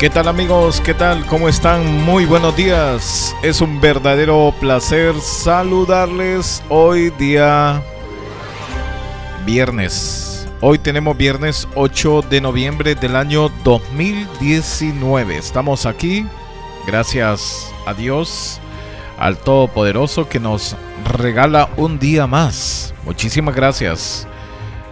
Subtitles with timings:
[0.00, 0.80] ¿Qué tal amigos?
[0.80, 1.26] ¿Qué tal?
[1.26, 1.84] ¿Cómo están?
[2.04, 3.36] Muy buenos días.
[3.42, 7.82] Es un verdadero placer saludarles hoy día
[9.44, 10.48] viernes.
[10.62, 15.36] Hoy tenemos viernes 8 de noviembre del año 2019.
[15.36, 16.24] Estamos aquí
[16.86, 18.58] gracias a Dios,
[19.18, 20.76] al Todopoderoso que nos
[21.12, 22.94] regala un día más.
[23.04, 24.26] Muchísimas gracias.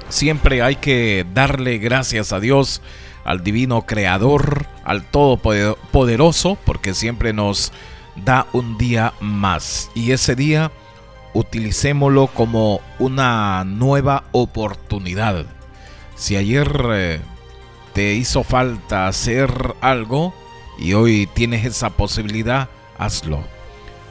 [0.09, 2.81] Siempre hay que darle gracias a Dios,
[3.23, 7.71] al divino creador, al todopoderoso, porque siempre nos
[8.15, 10.71] da un día más y ese día
[11.33, 15.45] utilicémoslo como una nueva oportunidad.
[16.15, 17.19] Si ayer eh,
[17.93, 20.33] te hizo falta hacer algo
[20.79, 23.43] y hoy tienes esa posibilidad, hazlo.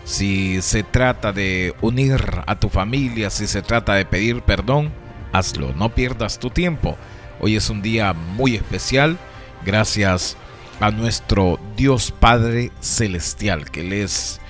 [0.04, 4.92] Si se trata de unir a tu familia, si se trata de pedir perdón,
[5.32, 5.72] hazlo.
[5.72, 6.98] No pierdas tu tiempo.
[7.40, 9.18] Hoy es un día muy especial.
[9.64, 10.36] Gracias
[10.80, 14.40] a nuestro Dios Padre Celestial, que Él es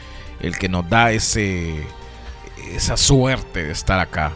[0.40, 1.74] el que nos da ese,
[2.72, 4.32] esa suerte de estar acá.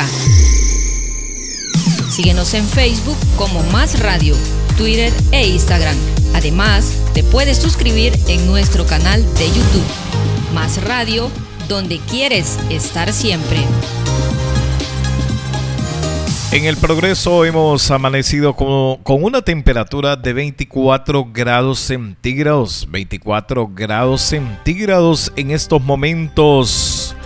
[2.11, 4.34] Síguenos en Facebook como Más Radio,
[4.77, 5.97] Twitter e Instagram.
[6.34, 9.84] Además, te puedes suscribir en nuestro canal de YouTube.
[10.55, 11.28] Más Radio,
[11.69, 13.59] donde quieres estar siempre.
[16.54, 22.87] En el progreso hemos amanecido con, una temperatura de 24 grados centígrados.
[22.88, 27.16] 24 grados centígrados en estos momentos.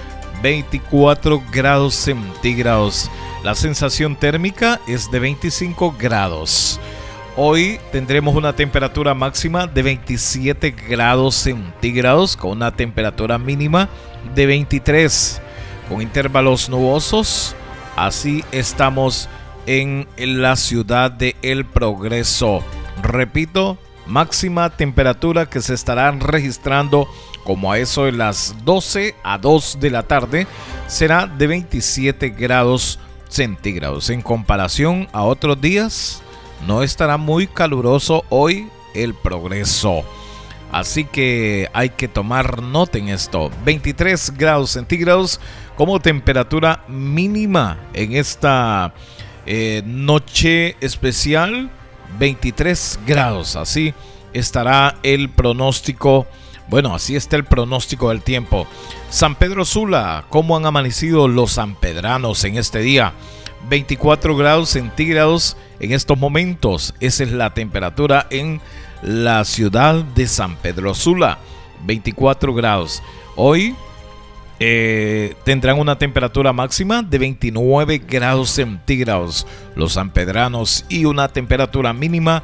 [0.43, 3.11] 24 grados centígrados.
[3.45, 6.81] La sensación térmica es de 25 grados.
[7.37, 13.91] Hoy tendremos una temperatura máxima de 27 grados centígrados con una temperatura mínima
[14.35, 15.43] de 23
[15.87, 17.55] con intervalos nubosos
[17.99, 19.29] Así estamos
[19.67, 22.63] en la ciudad de El Progreso.
[23.03, 23.77] Repito,
[24.07, 27.09] máxima temperatura que se estarán registrando
[27.43, 30.47] como a eso de las 12 a 2 de la tarde
[30.87, 34.11] será de 27 grados centígrados.
[34.11, 36.23] En comparación a otros días,
[36.69, 40.05] no estará muy caluroso hoy el progreso.
[40.71, 43.51] Así que hay que tomar nota en esto.
[43.65, 45.41] 23 grados centígrados
[45.79, 48.93] como temperatura mínima en esta
[49.47, 51.71] eh, noche especial
[52.19, 53.55] 23 grados.
[53.55, 53.95] Así
[54.33, 56.27] estará el pronóstico.
[56.69, 58.67] Bueno, así está el pronóstico del tiempo.
[59.09, 63.13] San Pedro Sula, ¿cómo han amanecido los sanpedranos en este día?
[63.69, 66.93] 24 grados centígrados en estos momentos.
[66.99, 68.61] Esa es la temperatura en
[69.01, 71.39] la ciudad de San Pedro Sula.
[71.87, 73.01] 24 grados.
[73.37, 73.77] Hoy
[74.61, 79.47] eh, tendrán una temperatura máxima de 29 grados centígrados
[79.77, 82.43] los sanpedranos y una temperatura mínima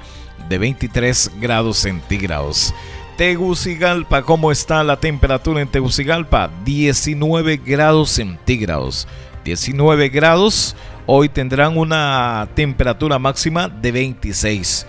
[0.49, 2.75] de 23 grados centígrados.
[3.17, 6.51] Tegucigalpa, ¿cómo está la temperatura en Tegucigalpa?
[6.65, 9.07] 19 grados centígrados.
[9.45, 10.75] 19 grados.
[11.07, 14.87] Hoy tendrán una temperatura máxima de 26.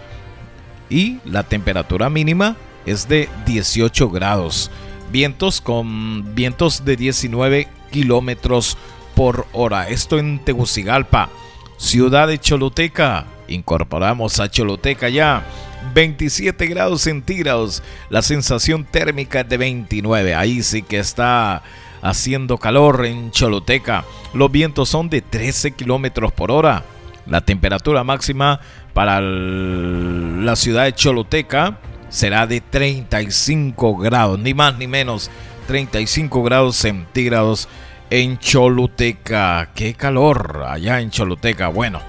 [0.87, 2.55] y la temperatura mínima
[2.85, 4.69] es de 18 grados.
[5.15, 8.77] Vientos con vientos de 19 kilómetros
[9.15, 9.87] por hora.
[9.87, 11.29] Esto en Tegucigalpa,
[11.77, 13.25] ciudad de Choluteca.
[13.47, 15.45] Incorporamos a Choluteca ya.
[15.93, 17.81] 27 grados centígrados.
[18.09, 20.35] La sensación térmica es de 29.
[20.35, 21.63] Ahí sí que está
[22.01, 24.03] haciendo calor en Choluteca.
[24.33, 26.83] Los vientos son de 13 kilómetros por hora.
[27.25, 28.59] La temperatura máxima
[28.93, 31.79] para la ciudad de Choluteca
[32.09, 35.29] será de 35 grados, ni más ni menos,
[35.67, 37.67] 35 grados centígrados
[38.09, 39.69] en Choluteca.
[39.73, 41.67] Qué calor allá en Choluteca.
[41.69, 42.01] Bueno,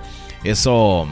[0.45, 1.07] eso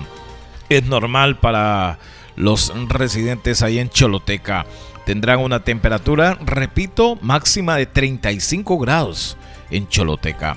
[0.68, 1.98] es normal para
[2.36, 4.66] los residentes ahí en Choluteca.
[5.06, 9.36] Tendrán una temperatura, repito, máxima de 35 grados
[9.70, 10.56] en Choluteca.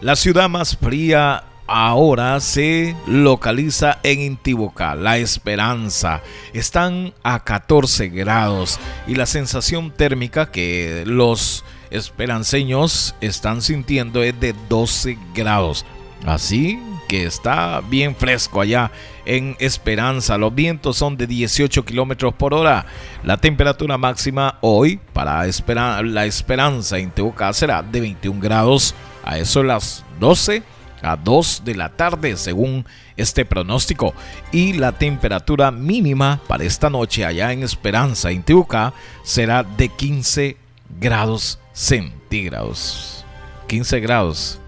[0.00, 6.22] La ciudad más fría ahora se localiza en Intibucá, La Esperanza.
[6.52, 14.54] Están a 14 grados y la sensación térmica que los esperanceños están sintiendo es de
[14.68, 15.84] 12 grados.
[16.26, 16.78] Así
[17.08, 18.90] que está bien fresco allá
[19.26, 20.38] en Esperanza.
[20.38, 22.86] Los vientos son de 18 kilómetros por hora.
[23.22, 25.44] La temperatura máxima hoy para
[26.02, 27.12] la Esperanza en
[27.52, 28.94] será de 21 grados.
[29.22, 30.62] A eso las 12
[31.04, 32.86] a 2 de la tarde según
[33.16, 34.14] este pronóstico
[34.52, 38.44] y la temperatura mínima para esta noche allá en Esperanza, en
[39.22, 40.56] será de 15
[41.00, 43.24] grados centígrados.
[43.68, 44.60] 15 grados.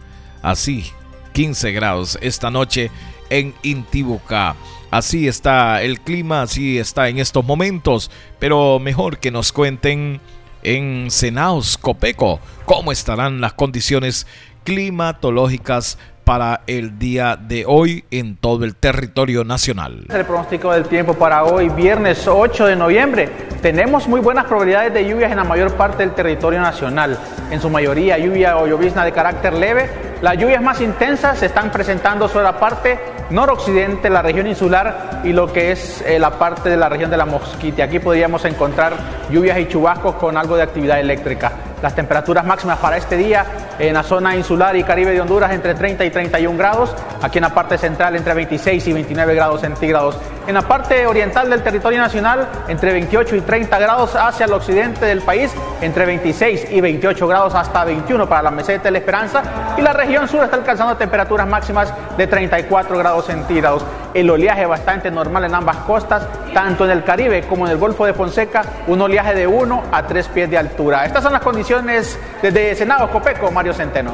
[0.43, 0.93] Así,
[1.33, 2.91] 15 grados esta noche
[3.31, 4.57] en Intibucá.
[4.91, 10.21] Así está el clima, así está en estos momentos, pero mejor que nos cuenten
[10.63, 14.27] en Senaos Copeco cómo estarán las condiciones
[14.65, 20.07] climatológicas para el día de hoy en todo el territorio nacional.
[20.13, 23.29] El pronóstico del tiempo para hoy, viernes 8 de noviembre.
[23.63, 27.17] Tenemos muy buenas probabilidades de lluvias en la mayor parte del territorio nacional.
[27.53, 29.89] En su mayoría lluvia o llovizna de carácter leve.
[30.21, 32.99] Las lluvias más intensas se están presentando sobre la parte
[33.31, 37.19] noroccidente, la región insular y lo que es eh, la parte de la región de
[37.19, 37.85] la Mosquite.
[37.85, 38.95] Aquí podríamos encontrar
[39.31, 41.53] lluvias y chubascos con algo de actividad eléctrica.
[41.81, 43.47] Las temperaturas máximas para este día
[43.79, 47.43] en la zona insular y caribe de Honduras entre 30 y 31 grados, aquí en
[47.43, 50.17] la parte central entre 26 y 29 grados centígrados,
[50.47, 55.05] en la parte oriental del territorio nacional entre 28 y 30 grados hacia el occidente
[55.07, 59.43] del país, entre 26 y 28 grados hasta 21 para la meseta de la Esperanza
[59.77, 63.85] y la región sur está alcanzando temperaturas máximas de 34 grados centígrados.
[64.15, 68.07] El oleaje bastante normal en ambas costas, tanto en el Caribe como en el Golfo
[68.07, 71.05] de Fonseca, un oleaje de 1 a 3 pies de altura.
[71.05, 74.13] Estas son las condiciones desde Senado Copeco, Mario Centeno.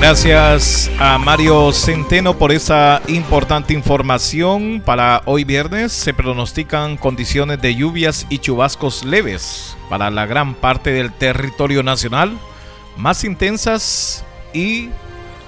[0.00, 4.82] Gracias a Mario Centeno por esa importante información.
[4.84, 10.90] Para hoy viernes se pronostican condiciones de lluvias y chubascos leves para la gran parte
[10.90, 12.32] del territorio nacional,
[12.96, 14.24] más intensas
[14.54, 14.88] y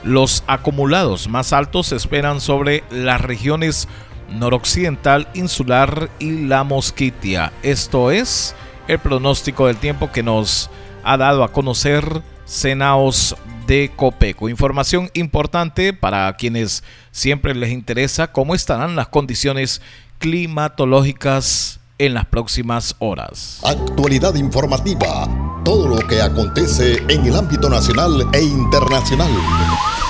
[0.05, 3.89] los acumulados más altos se esperan sobre las regiones
[4.29, 7.55] noroccidental, insular y la Mosquitia.
[7.63, 8.55] Esto es
[8.87, 10.69] el pronóstico del tiempo que nos
[11.05, 13.37] ha dado a conocer Senaos
[13.67, 14.49] de Copeco.
[14.49, 19.81] Información importante para quienes siempre les interesa cómo estarán las condiciones
[20.19, 23.61] climatológicas en las próximas horas.
[23.65, 25.29] Actualidad informativa.
[25.65, 29.31] Todo lo que acontece en el ámbito nacional e internacional.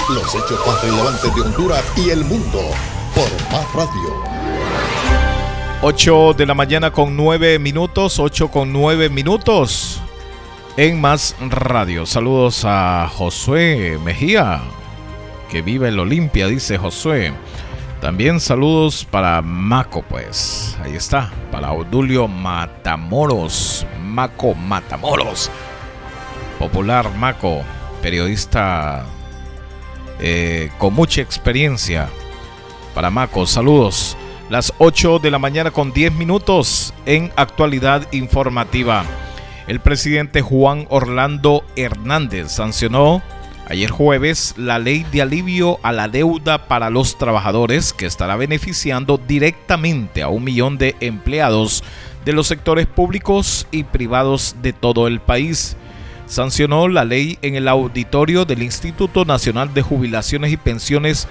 [0.08, 2.60] Los hechos más relevantes de Honduras y el mundo
[3.14, 4.32] por Más Radio.
[5.82, 10.00] 8 de la mañana con 9 minutos, 8 con 9 minutos
[10.76, 12.06] en Más Radio.
[12.06, 14.62] Saludos a Josué Mejía,
[15.50, 17.32] que vive en Olimpia, dice Josué.
[18.00, 20.76] También saludos para Maco, pues.
[20.82, 21.30] Ahí está.
[21.50, 23.86] Para Odulio Matamoros.
[24.02, 25.50] Maco Matamoros.
[26.58, 27.62] Popular Maco.
[28.00, 29.04] Periodista
[30.20, 32.08] eh, con mucha experiencia.
[32.94, 34.16] Para Maco, saludos.
[34.48, 39.04] Las 8 de la mañana con 10 minutos en actualidad informativa.
[39.72, 43.22] El presidente Juan Orlando Hernández sancionó
[43.70, 49.16] ayer jueves la ley de alivio a la deuda para los trabajadores que estará beneficiando
[49.16, 51.82] directamente a un millón de empleados
[52.26, 55.74] de los sectores públicos y privados de todo el país.
[56.26, 61.28] Sancionó la ley en el auditorio del Instituto Nacional de Jubilaciones y Pensiones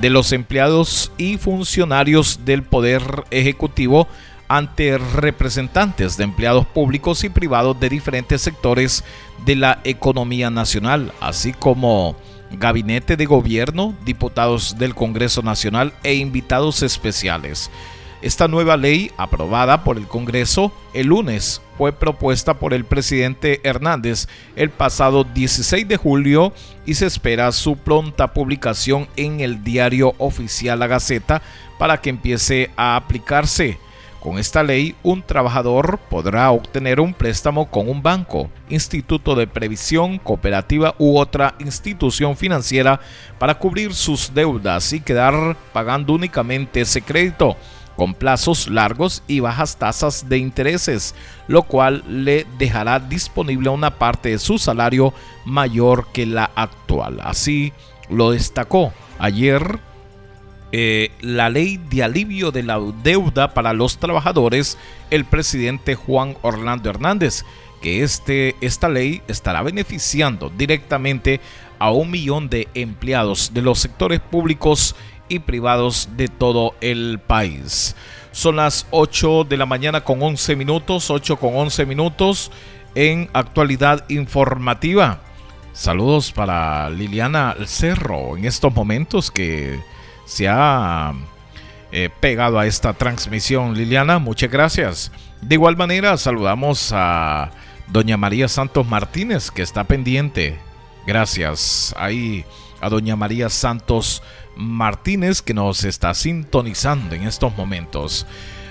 [0.00, 4.08] de los Empleados y Funcionarios del Poder Ejecutivo
[4.48, 9.04] ante representantes de empleados públicos y privados de diferentes sectores
[9.44, 12.16] de la economía nacional, así como
[12.52, 17.70] gabinete de gobierno, diputados del Congreso Nacional e invitados especiales.
[18.22, 24.28] Esta nueva ley, aprobada por el Congreso el lunes, fue propuesta por el presidente Hernández
[24.54, 26.52] el pasado 16 de julio
[26.86, 31.42] y se espera su pronta publicación en el diario oficial La Gaceta
[31.78, 33.78] para que empiece a aplicarse.
[34.22, 40.18] Con esta ley, un trabajador podrá obtener un préstamo con un banco, instituto de previsión,
[40.18, 43.00] cooperativa u otra institución financiera
[43.40, 47.56] para cubrir sus deudas y quedar pagando únicamente ese crédito
[47.96, 51.16] con plazos largos y bajas tasas de intereses,
[51.48, 55.12] lo cual le dejará disponible una parte de su salario
[55.44, 57.18] mayor que la actual.
[57.24, 57.72] Así
[58.08, 59.80] lo destacó ayer
[60.72, 64.78] eh, la ley de alivio de la deuda para los trabajadores,
[65.10, 67.44] el presidente Juan Orlando Hernández,
[67.82, 71.40] que este, esta ley estará beneficiando directamente
[71.78, 74.94] a un millón de empleados de los sectores públicos
[75.28, 77.94] y privados de todo el país.
[78.30, 82.50] Son las 8 de la mañana con 11 minutos, 8 con 11 minutos
[82.94, 85.20] en actualidad informativa.
[85.72, 89.80] Saludos para Liliana Cerro en estos momentos que
[90.24, 91.12] se ha
[91.90, 93.74] eh, pegado a esta transmisión.
[93.74, 95.12] Liliana, muchas gracias.
[95.40, 97.50] De igual manera, saludamos a
[97.88, 100.58] doña María Santos Martínez que está pendiente.
[101.06, 101.94] Gracias.
[101.98, 102.44] Ahí
[102.80, 104.22] a doña María Santos
[104.56, 108.26] Martínez que nos está sintonizando en estos momentos.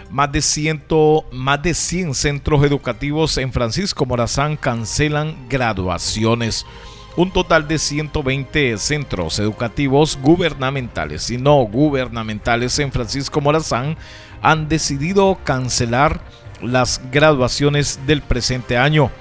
[0.10, 6.66] Más de, ciento, más de 100 centros educativos en Francisco Morazán cancelan graduaciones.
[7.18, 13.98] Un total de 120 centros educativos gubernamentales y no gubernamentales en Francisco Morazán
[14.42, 16.22] han decidido cancelar
[16.62, 19.12] las graduaciones del presente año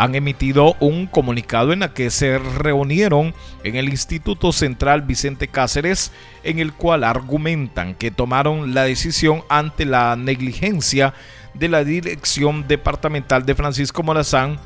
[0.00, 6.10] han emitido un comunicado en el que se reunieron en el Instituto Central Vicente Cáceres,
[6.42, 11.12] en el cual argumentan que tomaron la decisión ante la negligencia
[11.52, 14.58] de la Dirección Departamental de Francisco Morazán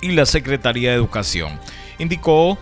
[0.00, 1.60] y la Secretaría de Educación.
[1.98, 2.58] Indicó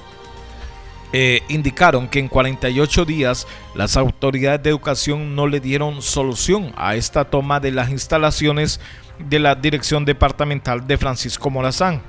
[1.16, 6.96] eh, indicaron que en 48 días las autoridades de educación no le dieron solución a
[6.96, 8.80] esta toma de las instalaciones
[9.20, 12.02] de la Dirección Departamental de Francisco Morazán.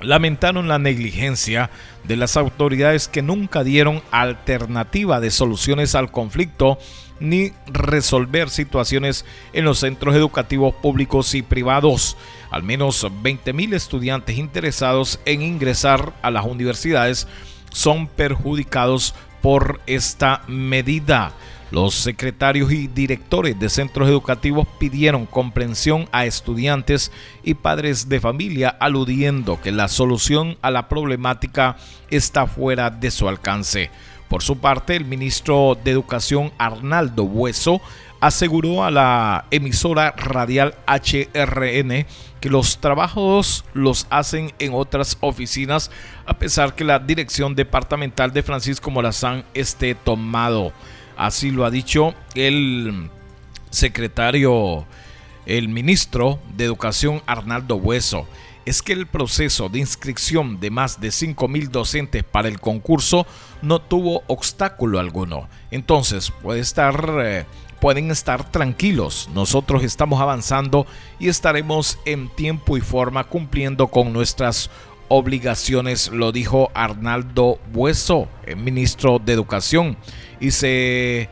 [0.00, 1.70] Lamentaron la negligencia
[2.02, 6.78] de las autoridades que nunca dieron alternativa de soluciones al conflicto
[7.20, 12.16] ni resolver situaciones en los centros educativos públicos y privados.
[12.50, 17.28] Al menos 20.000 estudiantes interesados en ingresar a las universidades
[17.70, 21.32] son perjudicados por esta medida.
[21.70, 27.12] Los secretarios y directores de centros educativos pidieron comprensión a estudiantes
[27.44, 31.76] y padres de familia aludiendo que la solución a la problemática
[32.10, 33.90] está fuera de su alcance.
[34.28, 37.82] Por su parte, el ministro de Educación Arnaldo Hueso
[38.20, 42.06] aseguró a la emisora radial HRN
[42.40, 45.90] que los trabajos los hacen en otras oficinas
[46.26, 50.72] a pesar que la dirección departamental de Francisco Morazán esté tomado.
[51.16, 53.10] Así lo ha dicho el
[53.70, 54.86] secretario,
[55.46, 58.26] el ministro de Educación Arnaldo Hueso.
[58.66, 63.26] Es que el proceso de inscripción de más de 5.000 docentes para el concurso
[63.62, 65.48] no tuvo obstáculo alguno.
[65.70, 67.46] Entonces puede estar, eh,
[67.80, 69.28] pueden estar tranquilos.
[69.34, 70.86] Nosotros estamos avanzando
[71.18, 74.70] y estaremos en tiempo y forma cumpliendo con nuestras
[75.08, 79.96] obligaciones, lo dijo Arnaldo Hueso, el ministro de Educación
[80.38, 81.28] y se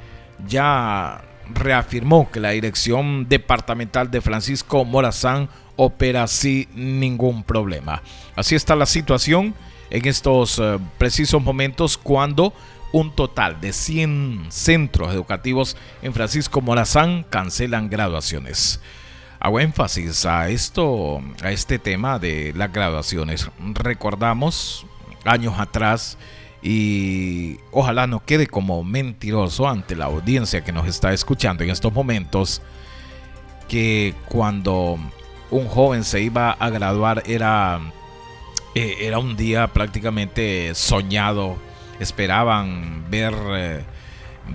[0.48, 1.22] ya
[1.52, 8.02] reafirmó que la dirección departamental de Francisco Morazán opera sin ningún problema.
[8.34, 9.54] Así está la situación
[9.90, 12.52] en estos eh, precisos momentos cuando
[12.92, 18.80] un total de 100 centros educativos en Francisco Morazán cancelan graduaciones.
[19.38, 23.50] Hago énfasis a esto, a este tema de las graduaciones.
[23.74, 24.86] Recordamos
[25.24, 26.16] años atrás
[26.62, 31.92] y ojalá no quede como mentiroso ante la audiencia que nos está escuchando en estos
[31.92, 32.62] momentos
[33.68, 34.98] que cuando
[35.50, 37.80] un joven se iba a graduar era,
[38.74, 41.56] eh, era un día prácticamente soñado.
[42.00, 43.84] Esperaban ver, eh,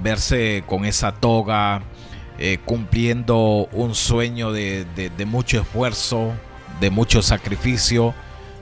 [0.02, 1.82] verse con esa toga,
[2.38, 6.34] eh, cumpliendo un sueño de, de mucho esfuerzo,
[6.80, 8.14] de mucho sacrificio.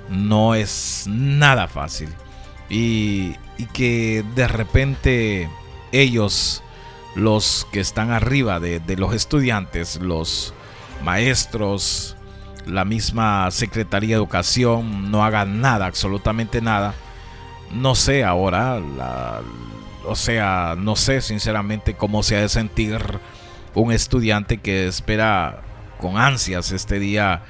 [0.10, 2.10] No es nada fácil
[2.70, 3.36] y,
[3.74, 5.50] que de repente
[5.92, 6.64] ellos,
[7.16, 10.54] los que están arriba de, los estudiantes, los
[11.04, 12.16] maestros,
[12.66, 16.94] la misma Secretaría de Educación, no hagan nada, absolutamente nada,
[17.72, 18.80] no sé ahora,
[20.06, 23.00] o sea, no sé sinceramente cómo se ha de sentir
[23.76, 25.62] un estudiante que espera
[26.00, 27.44] con ansias este día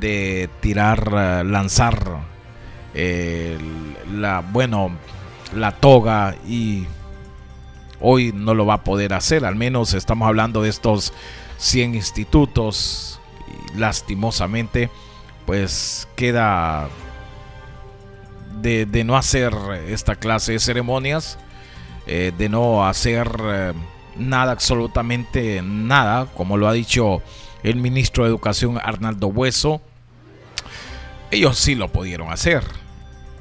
[0.00, 2.20] de tirar, eh, lanzar
[2.94, 3.58] eh,
[4.12, 4.90] la, bueno,
[5.54, 6.86] la toga y
[8.00, 9.44] hoy no lo va a poder hacer.
[9.44, 11.12] Al menos estamos hablando de estos
[11.58, 13.20] 100 institutos
[13.74, 14.90] y lastimosamente
[15.44, 16.88] pues queda
[18.60, 19.54] de, no hacer
[19.88, 21.38] esta clase de ceremonias,
[22.06, 23.74] eh, de no hacer
[24.16, 27.22] nada, absolutamente nada, como lo ha dicho
[27.62, 29.80] el ministro de Educación Arnaldo Hueso,
[31.30, 32.64] ellos sí lo pudieron hacer.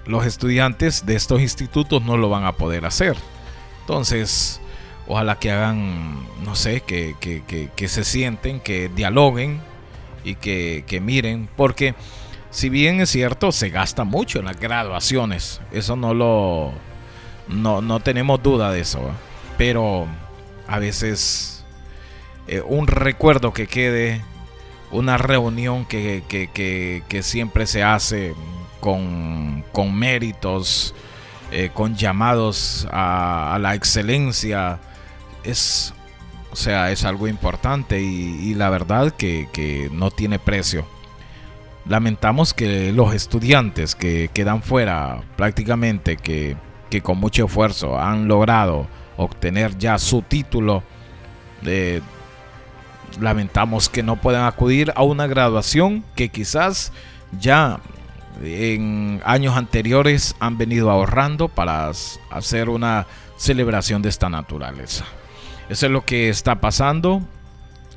[0.05, 3.15] Los estudiantes de estos institutos no lo van a poder hacer.
[3.81, 4.59] Entonces,
[5.07, 9.61] ojalá que hagan, no sé, que, que, se sienten, que dialoguen
[10.23, 11.95] y que, miren, porque
[12.55, 16.71] si bien es cierto, se gasta mucho en las graduaciones, eso no lo,
[17.49, 19.11] no, no tenemos duda de eso,
[19.57, 20.07] pero
[20.65, 21.65] a veces
[22.47, 24.23] eh, un recuerdo que quede,
[24.89, 26.23] una reunión que,
[27.23, 28.33] siempre se hace
[28.79, 30.95] con, méritos,
[31.51, 34.79] eh, con llamados a, la excelencia,
[35.43, 35.93] es,
[36.53, 40.94] o sea, es algo importante y, la verdad que, no tiene precio.
[41.87, 46.57] Lamentamos que los estudiantes que quedan fuera prácticamente, que,
[47.03, 48.87] con mucho esfuerzo han logrado
[49.17, 50.81] obtener ya su título.
[53.19, 56.91] lamentamos que no puedan acudir a una graduación que quizás
[57.39, 57.79] ya
[58.41, 61.91] en años anteriores han venido ahorrando para
[62.29, 65.05] hacer una celebración de esta naturaleza.
[65.69, 67.21] Eso es lo que está pasando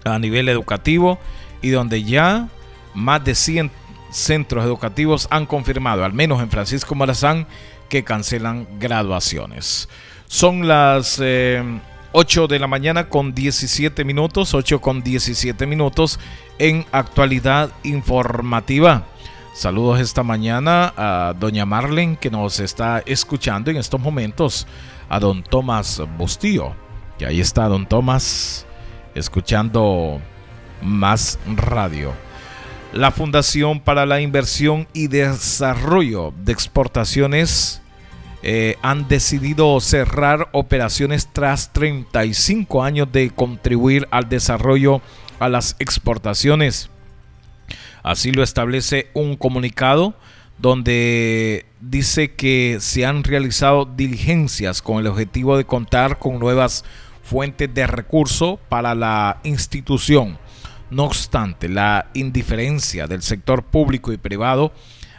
[0.04, 1.18] a nivel educativo
[1.62, 2.48] y donde ya
[2.94, 3.70] más de 100
[4.10, 7.46] centros educativos han confirmado, al menos en Francisco Morazán,
[7.88, 9.88] que cancelan graduaciones.
[10.26, 16.18] Son las 8 eh, de la mañana con 17 minutos, 8 con 17 minutos
[16.58, 19.04] en actualidad informativa.
[19.54, 24.66] Saludos esta mañana a doña Marlen que nos está escuchando en estos momentos,
[25.08, 26.74] a don Tomás Bustillo.
[27.18, 28.66] Y ahí está don Tomás
[29.14, 30.20] escuchando
[30.80, 32.27] más radio.
[32.92, 37.82] La Fundación para la Inversión y Desarrollo de Exportaciones
[38.42, 45.02] eh, han decidido cerrar operaciones tras 35 años de contribuir al desarrollo
[45.38, 46.88] a las exportaciones.
[48.02, 50.14] Así lo establece un comunicado
[50.56, 56.86] donde dice que se han realizado diligencias con el objetivo de contar con nuevas
[57.22, 60.38] fuentes de recurso para la institución.
[60.90, 64.72] No obstante, la indiferencia del sector público y privado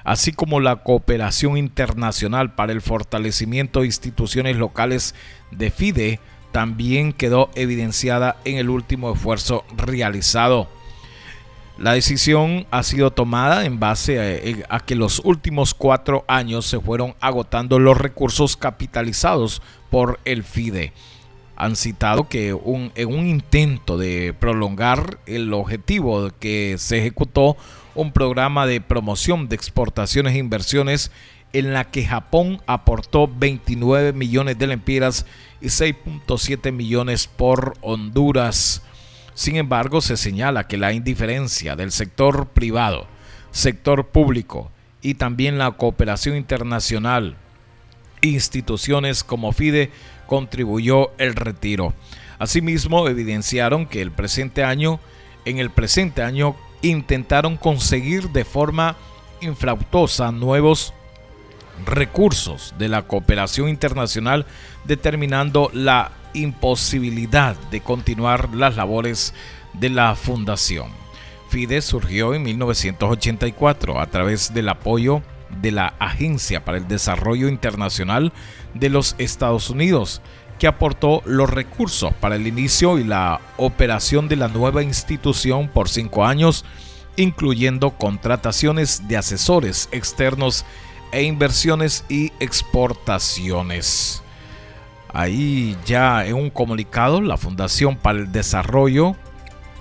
[0.09, 5.13] así como la cooperación internacional para el fortalecimiento de instituciones locales
[5.51, 6.19] de FIDE,
[6.51, 10.67] también quedó evidenciada en el último esfuerzo realizado.
[11.77, 17.13] La decisión ha sido tomada en base a, que los últimos cuatro años se fueron
[17.21, 20.91] agotando los recursos capitalizados por el FIDE.
[21.59, 27.57] Han citado que en un intento de prolongar el objetivo que se ejecutó
[27.95, 31.11] un programa de promoción de exportaciones e inversiones
[31.53, 35.25] en la que Japón aportó 29 millones de lempiras
[35.61, 38.81] y 6.7 millones por Honduras.
[39.33, 43.07] Sin embargo, se señala que la indiferencia del sector privado,
[43.51, 47.35] sector público y también la cooperación internacional,
[48.21, 49.91] instituciones como FIDE,
[50.29, 51.95] contribuyó el retiro.
[52.37, 54.99] Asimismo, evidenciaron que el presente año,
[55.43, 58.95] en el presente año intentaron conseguir de forma
[59.41, 60.93] infrautosa nuevos
[61.85, 64.45] recursos de la cooperación internacional,
[64.85, 69.33] determinando la imposibilidad de continuar las labores
[69.73, 70.91] de la fundación.
[71.49, 75.23] FIDE surgió en 1984 a través del apoyo
[75.61, 78.31] de la Agencia para el Desarrollo Internacional
[78.73, 80.21] de los Estados Unidos,
[80.59, 85.89] que aportó los recursos para el inicio y la operación de la nueva institución por
[85.89, 86.65] cinco años,
[87.15, 90.65] incluyendo contrataciones de asesores externos
[91.11, 94.21] e inversiones y exportaciones.
[95.11, 99.15] Ahí ya en un comunicado, la Fundación para el Desarrollo,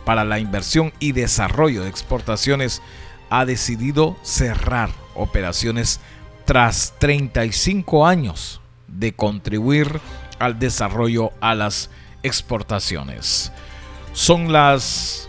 [0.06, 2.80] para la Inversión y Desarrollo de Exportaciones
[3.28, 6.00] ha decidido cerrar operaciones
[6.46, 8.62] tras 35 años
[8.98, 10.00] de contribuir
[10.38, 11.90] al desarrollo a las
[12.22, 13.52] exportaciones.
[14.12, 15.28] Son las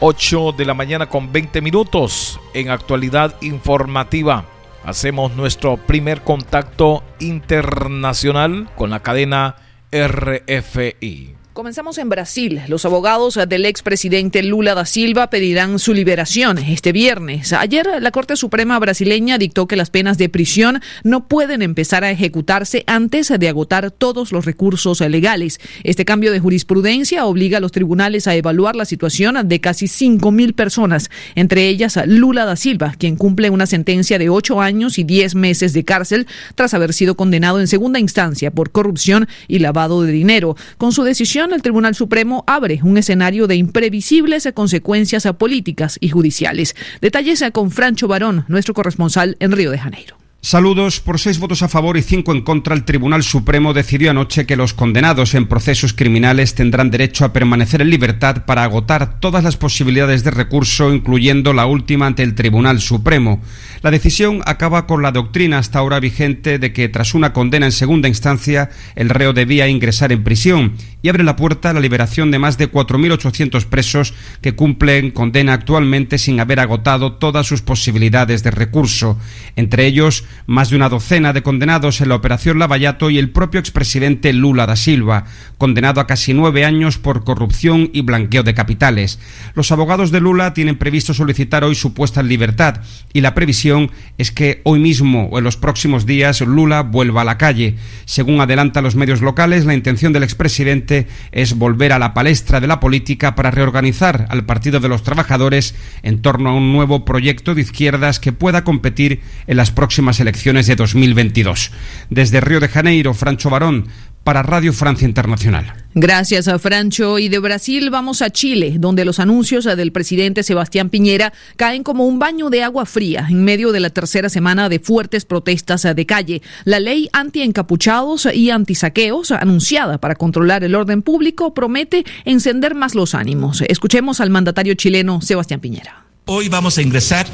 [0.00, 4.44] 8 de la mañana con 20 minutos en actualidad informativa.
[4.84, 9.54] hacemos nuestro primer contacto internacional con la cadena
[9.92, 11.41] RFI.
[11.52, 12.62] Comenzamos en Brasil.
[12.68, 17.52] Los abogados del expresidente Lula da Silva pedirán su liberación este viernes.
[17.52, 22.10] Ayer la Corte Suprema brasileña dictó que las penas de prisión no pueden empezar a
[22.10, 25.60] ejecutarse antes de agotar todos los recursos legales.
[25.84, 30.54] Este cambio de jurisprudencia obliga a los tribunales a evaluar la situación de casi 5.000
[30.54, 35.34] personas, entre ellas Lula da Silva, quien cumple una sentencia de 8 años y 10
[35.34, 40.12] meses de cárcel tras haber sido condenado en segunda instancia por corrupción y lavado de
[40.12, 40.56] dinero.
[40.78, 46.76] Con su decisión el Tribunal Supremo abre un escenario de imprevisibles consecuencias políticas y judiciales.
[47.00, 50.22] Detalles con Francho Barón, nuestro corresponsal en Río de Janeiro.
[50.44, 50.98] Saludos.
[50.98, 54.56] Por seis votos a favor y cinco en contra, el Tribunal Supremo decidió anoche que
[54.56, 59.56] los condenados en procesos criminales tendrán derecho a permanecer en libertad para agotar todas las
[59.56, 63.40] posibilidades de recurso, incluyendo la última ante el Tribunal Supremo.
[63.82, 67.72] La decisión acaba con la doctrina hasta ahora vigente de que tras una condena en
[67.72, 72.30] segunda instancia el reo debía ingresar en prisión y abre la puerta a la liberación
[72.30, 78.42] de más de 4.800 presos que cumplen condena actualmente sin haber agotado todas sus posibilidades
[78.42, 79.18] de recurso.
[79.56, 83.60] Entre ellos, más de una docena de condenados en la Operación Lavallato y el propio
[83.60, 85.24] expresidente Lula da Silva,
[85.58, 89.18] condenado a casi nueve años por corrupción y blanqueo de capitales.
[89.54, 92.80] Los abogados de Lula tienen previsto solicitar hoy su puesta en libertad
[93.12, 97.24] y la previsión es que hoy mismo o en los próximos días Lula vuelva a
[97.24, 97.76] la calle.
[98.04, 100.91] Según adelantan los medios locales, la intención del expresidente
[101.32, 105.74] es volver a la palestra de la política para reorganizar al Partido de los Trabajadores
[106.02, 110.66] en torno a un nuevo proyecto de izquierdas que pueda competir en las próximas elecciones
[110.66, 111.72] de 2022.
[112.10, 113.88] Desde Río de Janeiro, Francho Barón,
[114.24, 115.74] para Radio Francia Internacional.
[115.94, 117.18] Gracias a Francho.
[117.18, 122.06] Y de Brasil vamos a Chile, donde los anuncios del presidente Sebastián Piñera caen como
[122.06, 126.06] un baño de agua fría en medio de la tercera semana de fuertes protestas de
[126.06, 126.42] calle.
[126.64, 133.14] La ley anti-encapuchados y antisaqueos, anunciada para controlar el orden público, promete encender más los
[133.14, 133.62] ánimos.
[133.62, 136.04] Escuchemos al mandatario chileno Sebastián Piñera.
[136.24, 137.26] Hoy vamos a ingresar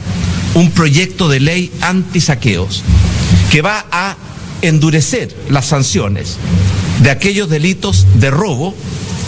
[0.54, 2.82] un proyecto de ley anti-saqueos
[3.52, 4.16] que va a
[4.62, 6.36] endurecer las sanciones
[7.02, 8.74] de aquellos delitos de robo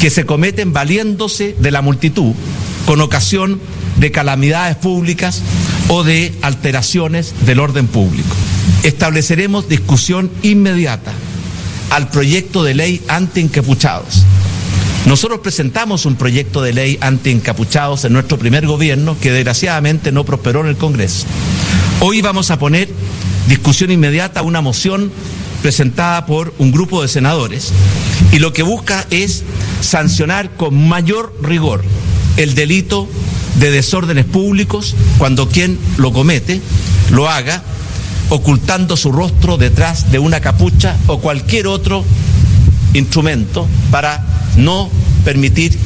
[0.01, 2.33] que se cometen valiéndose de la multitud
[2.87, 3.61] con ocasión
[3.97, 5.43] de calamidades públicas
[5.89, 8.35] o de alteraciones del orden público.
[8.83, 11.13] Estableceremos discusión inmediata
[11.91, 14.25] al proyecto de ley anti-encapuchados.
[15.07, 20.61] Nosotros presentamos un proyecto de ley anti-encapuchados en nuestro primer gobierno que desgraciadamente no prosperó
[20.61, 21.27] en el Congreso.
[22.01, 22.89] Hoy vamos a poner
[23.49, 25.11] discusión inmediata una moción
[25.63, 27.73] presentada por un grupo de senadores
[28.31, 29.43] y lo que busca es
[29.81, 31.83] sancionar con mayor rigor
[32.37, 33.09] el delito
[33.59, 36.61] de desórdenes públicos cuando quien lo comete
[37.11, 37.63] lo haga
[38.29, 42.05] ocultando su rostro detrás de una capucha o cualquier otro
[42.95, 44.25] instrumento para
[44.57, 44.91] no
[45.25, 45.77] permitir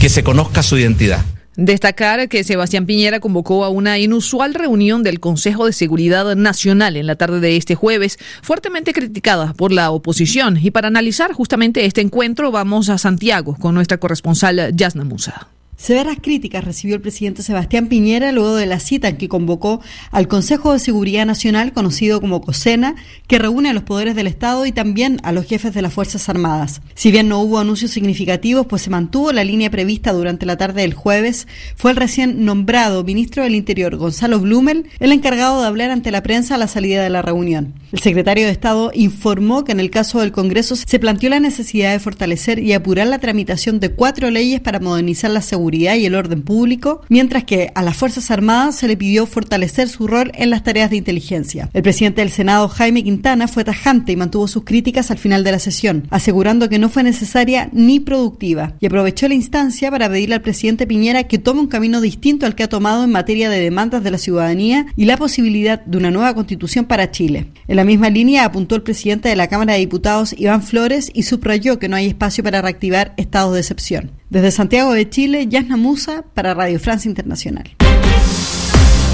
[0.00, 1.24] que se conozca su identidad.
[1.56, 7.06] Destacar que Sebastián Piñera convocó a una inusual reunión del Consejo de Seguridad Nacional en
[7.06, 10.58] la tarde de este jueves, fuertemente criticada por la oposición.
[10.60, 15.48] Y para analizar justamente este encuentro vamos a Santiago con nuestra corresponsal Yasna Musa.
[15.84, 20.28] Severas críticas recibió el presidente Sebastián Piñera luego de la cita en que convocó al
[20.28, 22.94] Consejo de Seguridad Nacional, conocido como COSENA,
[23.26, 26.26] que reúne a los poderes del Estado y también a los jefes de las Fuerzas
[26.30, 26.80] Armadas.
[26.94, 30.80] Si bien no hubo anuncios significativos, pues se mantuvo la línea prevista durante la tarde
[30.80, 35.90] del jueves, fue el recién nombrado ministro del Interior, Gonzalo Blumel, el encargado de hablar
[35.90, 37.74] ante la prensa a la salida de la reunión.
[37.92, 41.92] El secretario de Estado informó que en el caso del Congreso se planteó la necesidad
[41.92, 46.14] de fortalecer y apurar la tramitación de cuatro leyes para modernizar la seguridad y el
[46.14, 50.50] orden público, mientras que a las Fuerzas Armadas se le pidió fortalecer su rol en
[50.50, 51.68] las tareas de inteligencia.
[51.72, 55.52] El presidente del Senado, Jaime Quintana, fue tajante y mantuvo sus críticas al final de
[55.52, 60.36] la sesión, asegurando que no fue necesaria ni productiva, y aprovechó la instancia para pedirle
[60.36, 63.60] al presidente Piñera que tome un camino distinto al que ha tomado en materia de
[63.60, 67.48] demandas de la ciudadanía y la posibilidad de una nueva constitución para Chile.
[67.66, 71.24] En la misma línea apuntó el presidente de la Cámara de Diputados, Iván Flores, y
[71.24, 74.12] subrayó que no hay espacio para reactivar estados de excepción.
[74.34, 77.70] Desde Santiago de Chile, Yasna Musa para Radio Francia Internacional.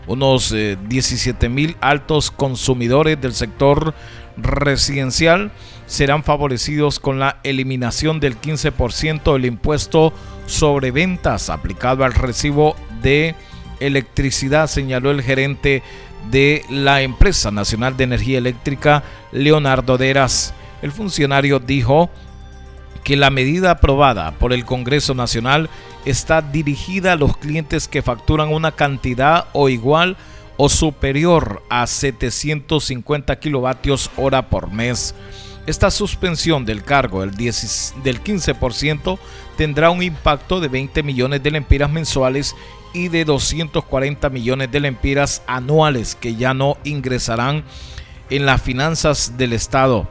[0.07, 3.93] Unos 17 eh, mil altos consumidores del sector
[4.39, 5.53] residencial
[5.87, 10.13] serán favorecidos con la eliminación del 15% del impuesto
[10.47, 13.35] sobre ventas aplicado al recibo de
[13.81, 15.83] electricidad, señaló el gerente
[16.31, 20.55] de la empresa nacional de energía eléctrica, Leonardo Deras.
[20.83, 22.11] El funcionario dijo
[23.05, 25.71] que la medida aprobada por el Congreso Nacional
[26.05, 30.17] está dirigida a los clientes que facturan una cantidad o igual
[30.57, 35.15] o superior a 750 kilovatios hora por mes.
[35.67, 39.19] Esta suspensión del cargo del, 15%
[39.57, 42.55] tendrá un impacto de 20 millones de lempiras mensuales
[42.93, 47.65] y de 240 millones de lempiras anuales que ya no ingresarán
[48.31, 50.09] en las finanzas del Estado.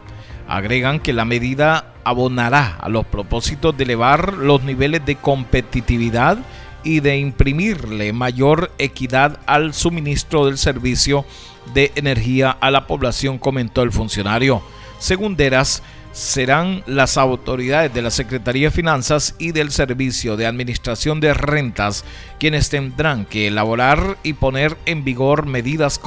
[0.48, 6.38] Agregan que la medida abonará a los propósitos de elevar los niveles de competitividad
[6.84, 11.26] y de imprimirle mayor equidad al suministro del servicio
[11.74, 14.62] de energía a la población, comentó el funcionario.
[15.00, 15.84] Según Deras,
[16.16, 22.06] serán las autoridades de la Secretaría de Finanzas y del Servicio de Administración de Rentas
[22.40, 26.00] quienes tendrán que elaborar y poner en vigor medidas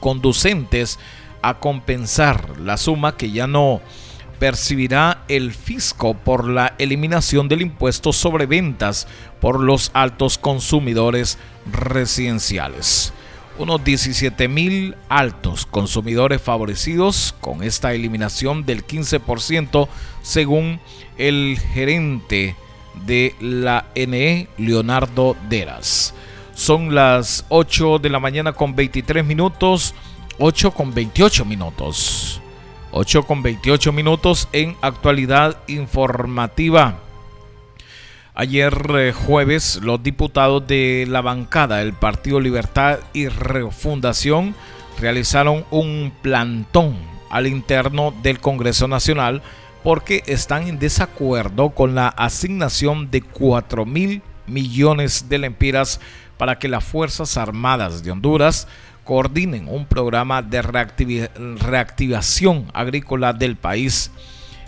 [0.00, 0.98] conducentes
[1.40, 3.80] a compensar la suma que ya no
[4.38, 9.08] percibirá el fisco por la eliminación del impuesto sobre ventas
[9.40, 11.38] por los altos consumidores
[11.72, 13.14] residenciales
[13.60, 19.86] unos 17 mil altos consumidores favorecidos con esta eliminación del 15%
[20.22, 20.80] según
[21.18, 22.56] el gerente
[23.06, 26.14] de la NE, Leonardo Deras.
[26.54, 29.94] Son las 8 de la mañana con 23 minutos,
[30.38, 32.40] 8 con 28 minutos.
[32.92, 36.98] 8 con 28 minutos en actualidad informativa.
[38.40, 44.54] Ayer eh, jueves, los diputados de la bancada del Partido Libertad y Refundación
[44.98, 46.96] realizaron un plantón
[47.28, 49.42] al interno del Congreso Nacional
[49.82, 56.00] porque están en desacuerdo con la asignación de 4 mil millones de lempiras
[56.38, 58.68] para que las Fuerzas Armadas de Honduras
[59.04, 64.10] coordinen un programa de reactivación agrícola del país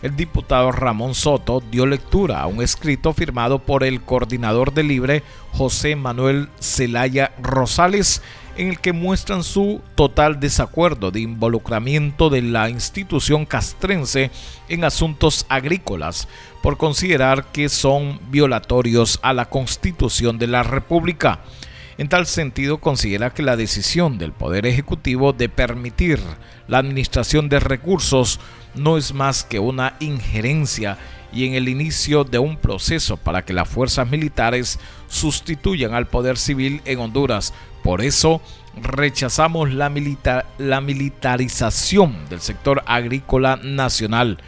[0.02, 5.22] el diputado Ramón Soto dio lectura a un escrito firmado por el coordinador de Libre,
[5.52, 8.20] José Manuel Zelaya Rosales,
[8.56, 14.30] en el que muestran su total desacuerdo de involucramiento de la institución castrense
[14.68, 16.28] en asuntos agrícolas,
[16.62, 21.40] por considerar que son violatorios a la Constitución de la República.
[21.98, 26.18] En tal sentido, considera que la decisión del Poder Ejecutivo de permitir
[26.66, 28.40] la administración de recursos
[28.74, 30.98] no es más que una injerencia
[31.32, 36.36] y en el inicio de un proceso para que las fuerzas militares sustituyan al poder
[36.36, 37.54] civil en Honduras.
[37.82, 38.40] Por eso
[38.80, 39.90] rechazamos la,
[40.58, 44.38] la militarización del sector agrícola nacional.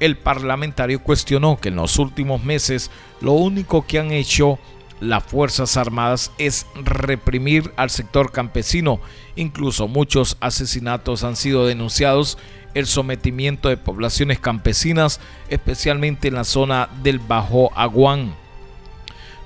[0.00, 2.90] El parlamentario cuestionó que en los últimos meses
[3.20, 4.58] lo único que han hecho
[5.02, 9.00] las Fuerzas Armadas es reprimir al sector campesino.
[9.34, 12.38] Incluso muchos asesinatos han sido denunciados
[12.74, 18.34] el sometimiento de poblaciones campesinas, especialmente en la zona del Bajo Aguán.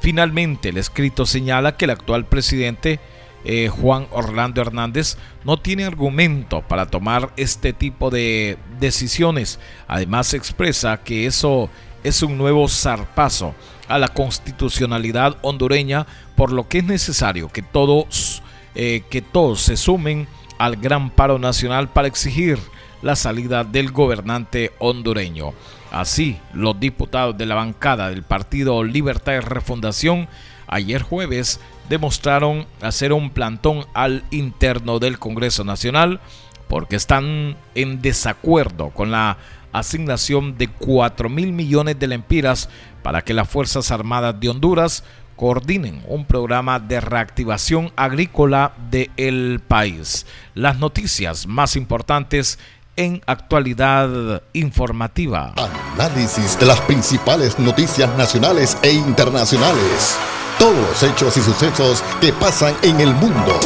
[0.01, 3.01] Finalmente, el escrito señala que el actual presidente
[3.45, 9.61] eh, Juan Orlando Hernández no tiene argumento para tomar este tipo de decisiones.
[9.87, 11.71] Además, expresa que eso
[12.03, 13.55] es un nuevo zarpazo
[13.89, 18.43] a la constitucionalidad hondureña, por lo que es necesario que todos,
[18.75, 20.27] eh, que todos se sumen
[20.59, 22.59] al gran paro nacional para exigir
[23.07, 25.53] la salida del gobernante hondureño.
[25.92, 30.29] Así, los diputados de la bancada del Partido Libertad y Refundación
[30.66, 36.19] ayer jueves demostraron hacer un plantón al interno del Congreso Nacional
[36.66, 39.38] porque están en desacuerdo con la
[39.73, 42.69] asignación de 4 mil millones de lempiras
[43.05, 45.05] para que las Fuerzas Armadas de Honduras
[45.37, 50.27] coordinen un programa de reactivación agrícola del país.
[50.55, 52.59] Las noticias más importantes
[52.97, 55.55] en actualidad informativa.
[55.95, 60.17] Análisis de las principales noticias nacionales e internacionales.
[60.59, 63.61] Todos los hechos y sucesos que pasan en el mundo.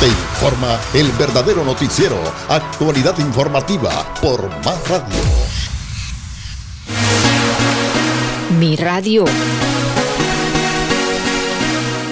[0.00, 2.16] Te informa el verdadero noticiero,
[2.48, 3.90] actualidad informativa
[4.22, 5.20] por Más Radio.
[8.58, 9.24] Mi radio.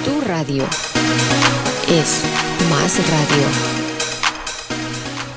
[0.05, 0.65] Tu radio.
[1.89, 2.23] Es
[2.69, 3.78] Más Radio.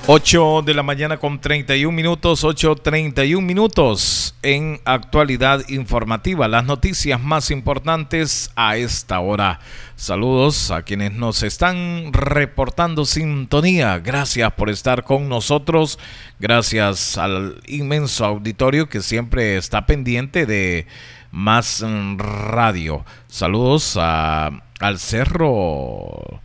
[0.07, 6.47] 8 de la mañana con 31 minutos, 8.31 minutos en actualidad informativa.
[6.47, 9.59] Las noticias más importantes a esta hora.
[9.95, 13.99] Saludos a quienes nos están reportando sintonía.
[13.99, 15.99] Gracias por estar con nosotros.
[16.39, 20.87] Gracias al inmenso auditorio que siempre está pendiente de
[21.29, 21.85] más
[22.17, 23.05] radio.
[23.27, 26.41] Saludos a, al cerro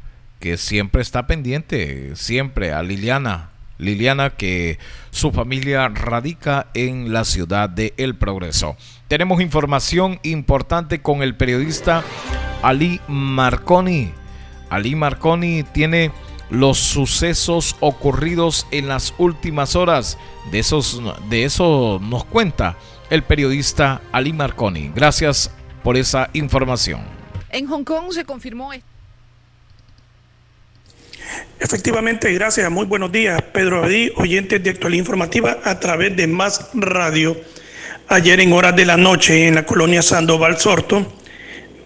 [0.47, 3.51] que siempre está pendiente, siempre a Liliana.
[3.79, 4.79] Liliana, que
[5.11, 8.77] su familia radica en la ciudad de El Progreso.
[9.09, 12.05] Tenemos información importante con el periodista
[12.63, 14.13] Ali Marconi.
[14.71, 16.13] Ali Marconi tiene
[16.49, 20.17] los sucesos ocurridos en las últimas horas.
[20.53, 22.77] De, esos, de eso nos cuenta
[23.11, 24.93] el periodista Ali Marconi.
[24.95, 25.51] Gracias
[25.83, 27.01] por esa información.
[27.51, 28.73] En Hong Kong se confirmó
[31.59, 32.71] Efectivamente, gracias.
[32.71, 37.37] Muy buenos días, Pedro Abadí, oyentes de Actualidad Informativa a través de Más Radio.
[38.09, 41.11] Ayer en horas de la noche en la colonia Sandoval Sorto,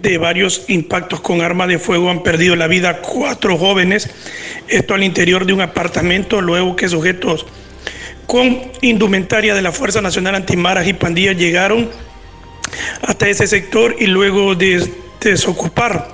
[0.02, 4.10] de varios impactos con arma de fuego han perdido la vida cuatro jóvenes,
[4.66, 7.46] esto al interior de un apartamento, luego que sujetos
[8.26, 11.90] con indumentaria de la Fuerza Nacional Antimaras y Pandillas llegaron
[13.02, 14.88] hasta ese sector y luego de
[15.20, 16.08] desocupar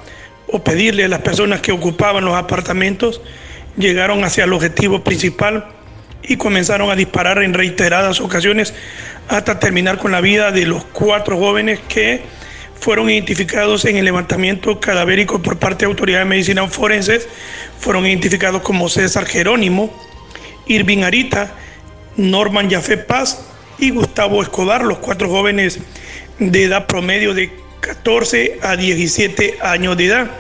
[0.47, 3.21] o pedirle a las personas que ocupaban los apartamentos,
[3.77, 5.67] llegaron hacia el objetivo principal
[6.23, 8.75] y comenzaron a disparar en reiteradas ocasiones
[9.29, 12.23] hasta terminar con la vida de los cuatro jóvenes que
[12.79, 17.29] fueron identificados en el levantamiento cadavérico por parte de autoridades de medicina forenses,
[17.79, 19.93] fueron identificados como César Jerónimo,
[20.67, 21.53] Irving Arita,
[22.17, 23.47] Norman Jafé Paz
[23.79, 25.81] y Gustavo Escobar, los cuatro jóvenes
[26.39, 30.31] de edad promedio de 14 a 17 años de edad.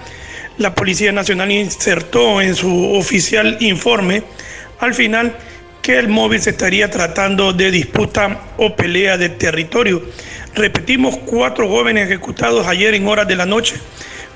[0.59, 4.23] La Policía Nacional insertó en su oficial informe
[4.79, 5.37] al final
[5.83, 10.03] que el móvil se estaría tratando de disputa o pelea de territorio.
[10.55, 13.77] Repetimos, cuatro jóvenes ejecutados ayer en horas de la noche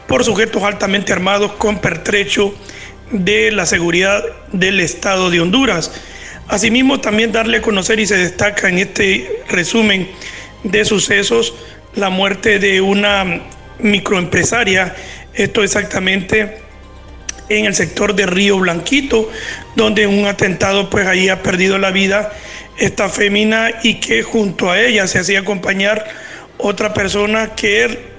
[0.07, 2.55] por sujetos altamente armados con pertrecho
[3.11, 5.91] de la seguridad del Estado de Honduras.
[6.49, 10.09] Asimismo, también darle a conocer y se destaca en este resumen
[10.65, 11.55] de sucesos
[11.95, 13.41] la muerte de una
[13.79, 14.95] microempresaria,
[15.35, 16.59] esto exactamente
[17.49, 19.31] en el sector de Río Blanquito,
[19.75, 22.33] donde un atentado pues ahí ha perdido la vida
[22.79, 26.07] esta fémina y que junto a ella se hacía acompañar
[26.59, 28.11] otra persona que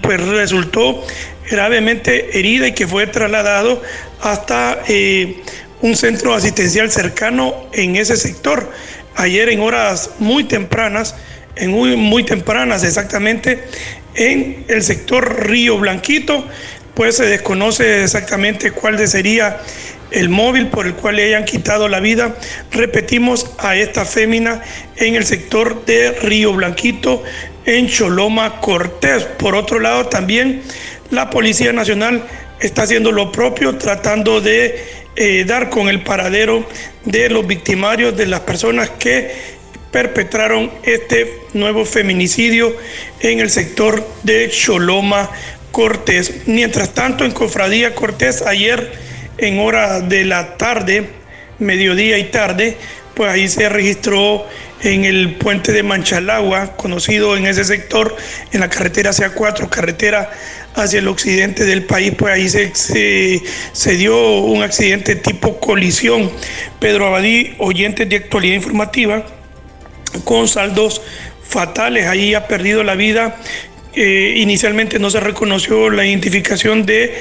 [0.00, 1.04] pues resultó
[1.50, 3.82] gravemente herida y que fue trasladado
[4.22, 5.42] hasta eh,
[5.82, 8.70] un centro asistencial cercano en ese sector.
[9.16, 11.16] Ayer en horas muy tempranas,
[11.56, 13.64] en muy tempranas exactamente
[14.16, 16.44] en el sector Río Blanquito,
[16.94, 19.60] pues se desconoce exactamente cuál sería
[20.10, 22.36] el móvil por el cual le hayan quitado la vida.
[22.70, 24.62] Repetimos a esta fémina
[24.96, 27.22] en el sector de Río Blanquito,
[27.66, 29.24] en Choloma Cortés.
[29.24, 30.62] Por otro lado, también
[31.10, 32.24] la Policía Nacional
[32.60, 34.82] está haciendo lo propio, tratando de
[35.16, 36.66] eh, dar con el paradero
[37.04, 39.55] de los victimarios, de las personas que
[39.96, 42.76] perpetraron este nuevo feminicidio
[43.20, 45.30] en el sector de Choloma
[45.72, 46.42] Cortés.
[46.44, 48.92] Mientras tanto, en Cofradía Cortés, ayer
[49.38, 51.08] en hora de la tarde,
[51.58, 52.76] mediodía y tarde,
[53.14, 54.44] pues ahí se registró
[54.82, 58.14] en el puente de Manchalagua, conocido en ese sector,
[58.52, 60.30] en la carretera C4, carretera
[60.74, 63.40] hacia el occidente del país, pues ahí se, se,
[63.72, 66.30] se, dio un accidente tipo colisión.
[66.80, 69.24] Pedro Abadí, oyente de actualidad informativa,
[70.24, 71.02] con saldos
[71.42, 72.06] fatales.
[72.06, 73.36] Ahí ha perdido la vida.
[73.94, 77.14] Eh, inicialmente no se reconoció la identificación de,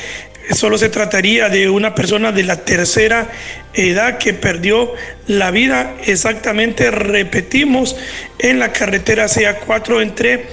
[0.52, 3.30] solo se trataría de una persona de la tercera
[3.74, 4.94] edad que perdió
[5.28, 5.96] la vida.
[6.06, 7.96] Exactamente, repetimos,
[8.40, 10.48] en la carretera CA4 entre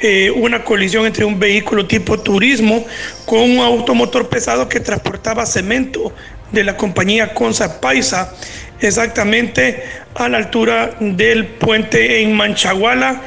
[0.00, 2.84] eh, una colisión entre un vehículo tipo turismo
[3.24, 6.12] con un automotor pesado que transportaba cemento
[6.52, 8.34] de la compañía Consa Paisa
[8.80, 9.82] exactamente
[10.14, 13.22] a la altura del puente en Manchaguala,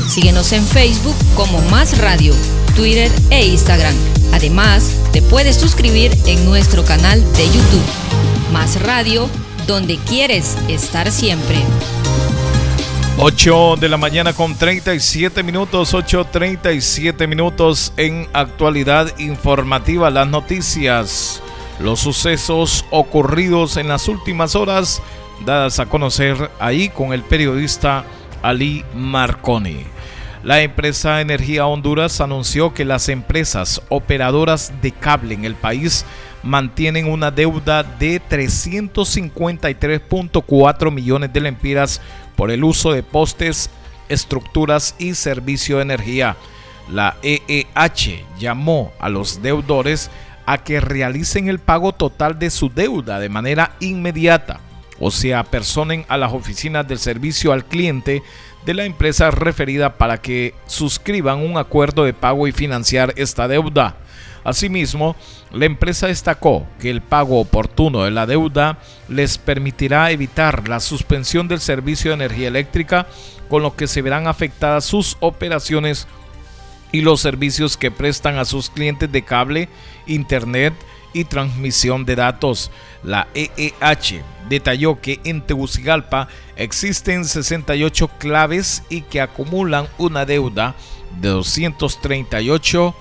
[0.09, 2.36] Síguenos en Facebook como Más Radio,
[2.77, 3.95] Twitter e Instagram.
[4.35, 7.83] Además, te puedes suscribir en nuestro canal de YouTube.
[8.53, 9.31] Más Radio,
[9.66, 11.57] donde quieres estar siempre.
[13.16, 20.11] 8 de la mañana con 37 minutos, 8.37 minutos en actualidad informativa.
[20.11, 21.43] Las noticias,
[21.81, 25.01] los sucesos ocurridos en las últimas horas,
[25.47, 28.05] dadas a conocer ahí con el periodista
[28.43, 29.95] Ali Marconi.
[30.47, 36.05] La empresa Energía Honduras anunció que las empresas operadoras de cable en el país
[36.44, 42.01] mantienen una deuda de 353.4 millones de lempiras
[42.36, 43.70] por el uso de postes,
[44.09, 46.36] estructuras y servicio de energía.
[46.88, 50.12] La EEH llamó a los deudores
[50.47, 54.61] a que realicen el pago total de su deuda de manera inmediata
[55.01, 58.22] o se apersonen a las oficinas del servicio al cliente
[58.66, 63.96] de la empresa referida para que suscriban un acuerdo de pago y financiar esta deuda.
[64.42, 65.16] Asimismo,
[65.52, 71.46] la empresa destacó que el pago oportuno de la deuda les permitirá evitar la suspensión
[71.46, 73.06] del servicio de energía eléctrica,
[73.48, 76.08] con lo que se verán afectadas sus operaciones
[76.90, 79.68] y los servicios que prestan a sus clientes de cable,
[80.06, 80.74] internet
[81.16, 82.70] y transmisión de datos.
[83.02, 90.74] La EEH detalló que en Tegucigalpa existen 68 claves y que acumulan una deuda
[91.20, 92.94] de 238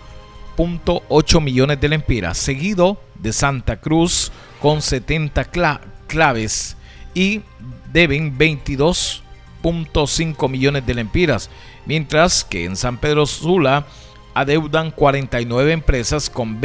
[0.58, 5.52] .8 millones de lempiras, seguido de Santa Cruz con 70
[6.08, 6.78] claves
[7.14, 7.42] y
[7.92, 11.50] deben 22.5 millones de lempiras,
[11.86, 13.86] mientras que en San Pedro Sula
[14.34, 16.62] adeudan 49 empresas con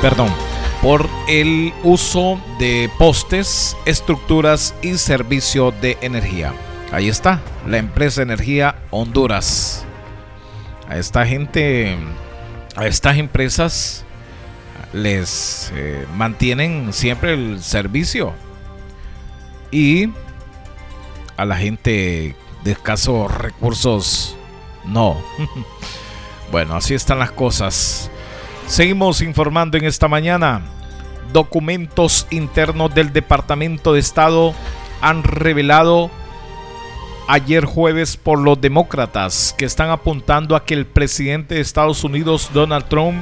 [0.00, 0.32] Perdón,
[0.82, 6.54] por el uso de postes, estructuras y servicio de energía.
[6.90, 9.84] Ahí está, la empresa Energía Honduras.
[10.88, 11.96] A esta gente,
[12.76, 14.04] a estas empresas
[14.92, 18.32] les eh, mantienen siempre el servicio
[19.70, 20.10] y
[21.36, 24.36] a la gente de escasos recursos
[24.84, 25.22] no.
[26.50, 28.09] bueno, así están las cosas.
[28.70, 30.62] Seguimos informando en esta mañana.
[31.32, 34.54] Documentos internos del Departamento de Estado
[35.00, 36.08] han revelado
[37.26, 42.50] ayer jueves por los demócratas que están apuntando a que el presidente de Estados Unidos,
[42.54, 43.20] Donald Trump,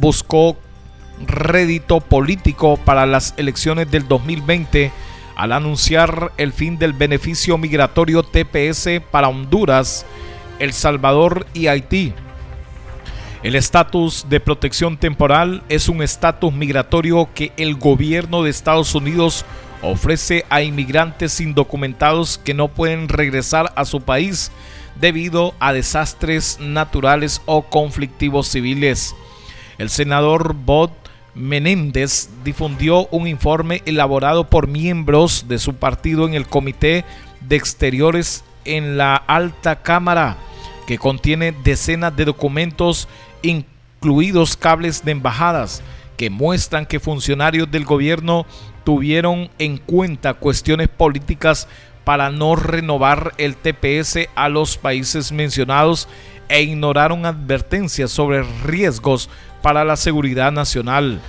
[0.00, 0.56] buscó
[1.24, 4.90] rédito político para las elecciones del 2020
[5.36, 10.04] al anunciar el fin del beneficio migratorio TPS para Honduras,
[10.58, 12.12] El Salvador y Haití.
[13.42, 19.46] El estatus de protección temporal es un estatus migratorio que el gobierno de Estados Unidos
[19.80, 24.52] ofrece a inmigrantes indocumentados que no pueden regresar a su país
[25.00, 29.14] debido a desastres naturales o conflictivos civiles.
[29.78, 30.90] El senador Bob
[31.34, 37.06] Menéndez difundió un informe elaborado por miembros de su partido en el Comité
[37.40, 40.36] de Exteriores en la Alta Cámara,
[40.86, 43.08] que contiene decenas de documentos,
[43.42, 45.82] incluidos cables de embajadas,
[46.16, 48.46] que muestran que funcionarios del gobierno
[48.84, 51.68] tuvieron en cuenta cuestiones políticas
[52.04, 56.08] para no renovar el TPS a los países mencionados
[56.48, 59.30] e ignoraron advertencias sobre riesgos
[59.62, 61.20] para la seguridad nacional.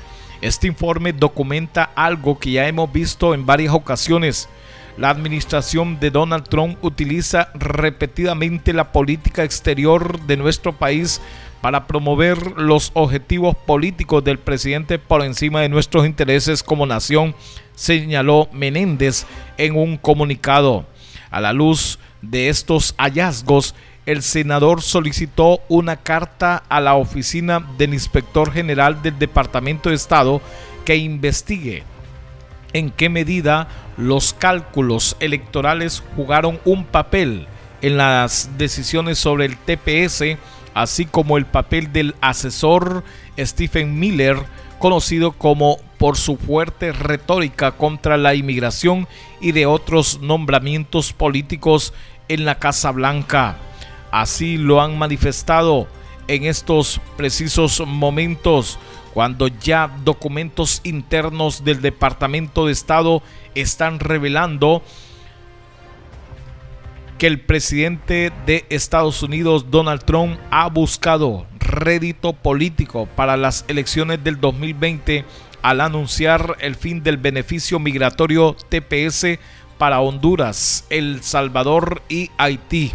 [0.41, 4.49] Este informe documenta algo que ya hemos visto en varias ocasiones.
[4.97, 11.21] La administración de Donald Trump utiliza repetidamente la política exterior de nuestro país
[11.61, 17.35] para promover los objetivos políticos del presidente por encima de nuestros intereses como nación,
[17.75, 19.25] señaló Menéndez
[19.57, 20.85] en un comunicado.
[21.29, 27.93] A la luz de estos hallazgos, el senador solicitó una carta a la oficina del
[27.93, 30.41] inspector general del Departamento de Estado
[30.85, 31.83] que investigue
[32.73, 37.47] en qué medida los cálculos electorales jugaron un papel
[37.81, 40.37] en las decisiones sobre el TPS,
[40.73, 43.03] así como el papel del asesor
[43.37, 44.37] Stephen Miller,
[44.79, 49.07] conocido como por su fuerte retórica contra la inmigración
[49.39, 51.93] y de otros nombramientos políticos
[52.27, 53.57] en la Casa Blanca.
[54.11, 55.87] Así lo han manifestado
[56.27, 58.79] en estos precisos momentos
[59.13, 63.21] cuando ya documentos internos del Departamento de Estado
[63.55, 64.81] están revelando
[67.21, 74.23] que el presidente de Estados Unidos, Donald Trump, ha buscado rédito político para las elecciones
[74.23, 75.23] del 2020
[75.61, 79.37] al anunciar el fin del beneficio migratorio TPS
[79.77, 82.91] para Honduras, El Salvador y Haití.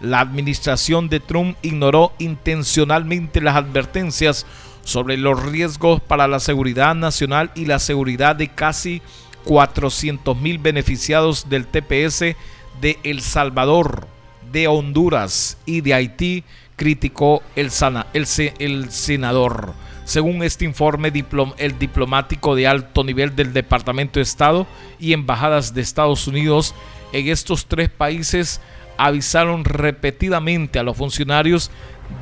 [0.00, 4.46] La administración de Trump ignoró intencionalmente las advertencias
[4.82, 9.00] sobre los riesgos para la seguridad nacional y la seguridad de casi
[9.44, 12.34] 400 mil beneficiados del TPS
[12.80, 14.06] de El Salvador,
[14.52, 16.44] de Honduras y de Haití,
[16.76, 17.70] criticó el,
[18.14, 19.74] el, senador.
[20.04, 21.12] Según este informe,
[21.58, 24.66] el diplomático de alto nivel del Departamento de Estado
[24.98, 26.74] y embajadas de Estados Unidos
[27.12, 28.60] en estos tres países
[28.96, 31.70] avisaron repetidamente a los funcionarios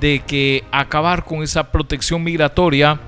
[0.01, 3.01] de que acabar con esa protección migratoria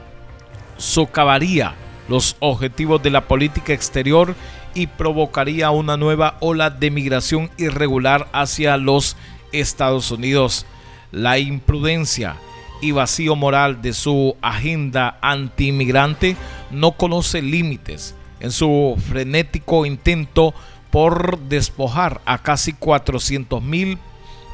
[0.76, 1.74] socavaría
[2.09, 4.34] los objetivos de la política exterior
[4.74, 9.16] y provocaría una nueva ola de migración irregular hacia los
[9.52, 10.66] Estados Unidos.
[11.12, 12.36] La imprudencia
[12.80, 16.36] y vacío moral de su agenda antiinmigrante
[16.70, 20.54] no conoce límites en su frenético intento
[20.90, 23.98] por despojar a casi 400 mil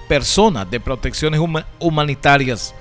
[0.08, 1.40] personas de protecciones
[1.78, 2.74] humanitarias.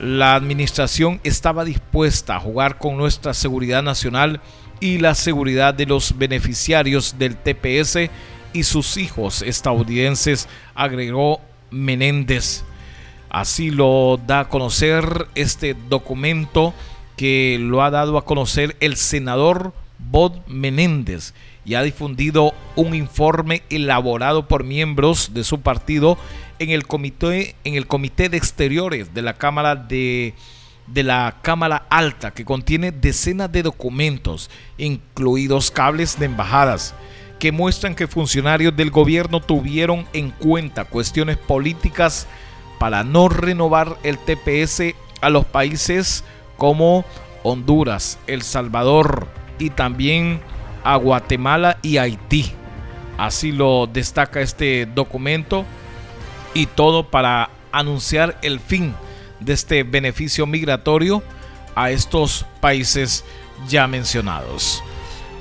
[0.00, 4.40] La administración estaba dispuesta a jugar con nuestra seguridad nacional
[4.82, 8.10] y la seguridad de los beneficiarios del TPS
[8.52, 12.64] y sus hijos estadounidenses, agregó Menéndez.
[13.30, 16.74] Así lo da a conocer este documento
[17.16, 21.32] que lo ha dado a conocer el senador Bob Menéndez
[21.64, 26.18] y ha difundido un informe elaborado por miembros de su partido
[26.58, 30.34] en el comité, en el comité de exteriores de la Cámara de,
[30.86, 36.94] de la Cámara Alta, que contiene decenas de documentos, incluidos cables de embajadas,
[37.38, 42.26] que muestran que funcionarios del gobierno tuvieron en cuenta cuestiones políticas
[42.78, 46.24] para no renovar el TPS a los países
[46.56, 47.04] como
[47.42, 49.28] Honduras, El Salvador
[49.58, 50.40] y también
[50.84, 52.52] a Guatemala y Haití.
[53.18, 55.64] Así lo destaca este documento
[56.54, 58.94] y todo para anunciar el fin
[59.44, 61.22] de este beneficio migratorio
[61.74, 63.24] a estos países
[63.68, 64.82] ya mencionados.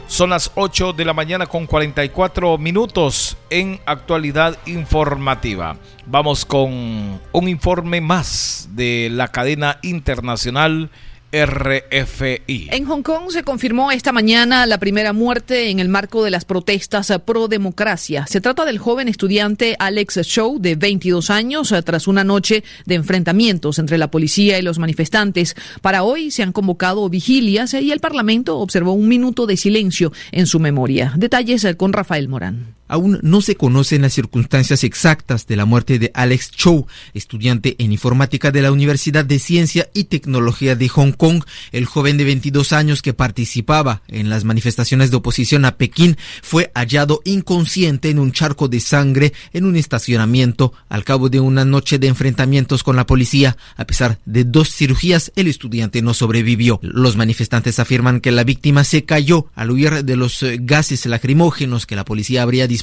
[0.07, 5.77] Son las 8 de la mañana con 44 minutos en actualidad informativa.
[6.05, 10.89] Vamos con un informe más de la cadena internacional
[11.31, 12.69] RFI.
[12.71, 16.45] En Hong Kong se confirmó esta mañana la primera muerte en el marco de las
[16.45, 18.25] protestas pro democracia.
[18.27, 23.79] Se trata del joven estudiante Alex Show, de 22 años, tras una noche de enfrentamientos
[23.79, 25.55] entre la policía y los manifestantes.
[25.81, 30.47] Para hoy se han convocado vigilias y el Parlamento observó un minuto de silencio en
[30.47, 31.13] su memoria.
[31.15, 32.75] Detalles con Rafael Morán.
[32.91, 37.93] Aún no se conocen las circunstancias exactas de la muerte de Alex Chow, estudiante en
[37.93, 41.43] informática de la Universidad de Ciencia y Tecnología de Hong Kong.
[41.71, 46.69] El joven de 22 años que participaba en las manifestaciones de oposición a Pekín fue
[46.75, 51.97] hallado inconsciente en un charco de sangre en un estacionamiento al cabo de una noche
[51.97, 53.55] de enfrentamientos con la policía.
[53.77, 56.79] A pesar de dos cirugías, el estudiante no sobrevivió.
[56.81, 61.85] Los manifestantes afirman que la víctima se cayó al huir de los eh, gases lacrimógenos
[61.85, 62.80] que la policía habría disparado,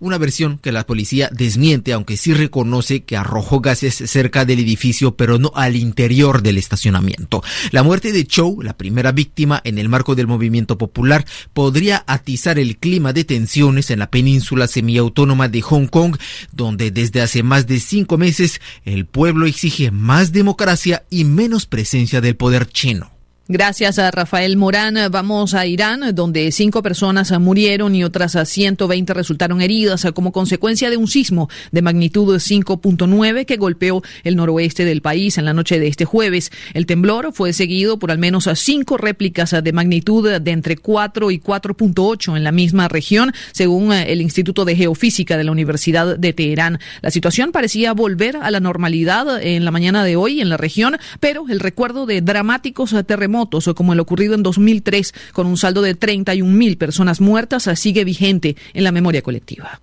[0.00, 5.16] una versión que la policía desmiente, aunque sí reconoce que arrojó gases cerca del edificio,
[5.16, 7.42] pero no al interior del estacionamiento.
[7.70, 12.58] La muerte de Chow, la primera víctima en el marco del movimiento popular, podría atizar
[12.58, 16.16] el clima de tensiones en la península semiautónoma de Hong Kong,
[16.52, 22.20] donde desde hace más de cinco meses el pueblo exige más democracia y menos presencia
[22.20, 23.10] del poder chino.
[23.48, 24.96] Gracias a Rafael Morán.
[25.10, 30.96] Vamos a Irán, donde cinco personas murieron y otras 120 resultaron heridas como consecuencia de
[30.96, 35.88] un sismo de magnitud 5.9 que golpeó el noroeste del país en la noche de
[35.88, 36.52] este jueves.
[36.72, 41.40] El temblor fue seguido por al menos cinco réplicas de magnitud de entre 4 y
[41.40, 46.78] 4.8 en la misma región, según el Instituto de Geofísica de la Universidad de Teherán.
[47.00, 50.96] La situación parecía volver a la normalidad en la mañana de hoy en la región,
[51.18, 55.82] pero el recuerdo de dramáticos terremotos o como el ocurrido en 2003 con un saldo
[55.82, 59.80] de 31 mil personas muertas sigue vigente en la memoria colectiva.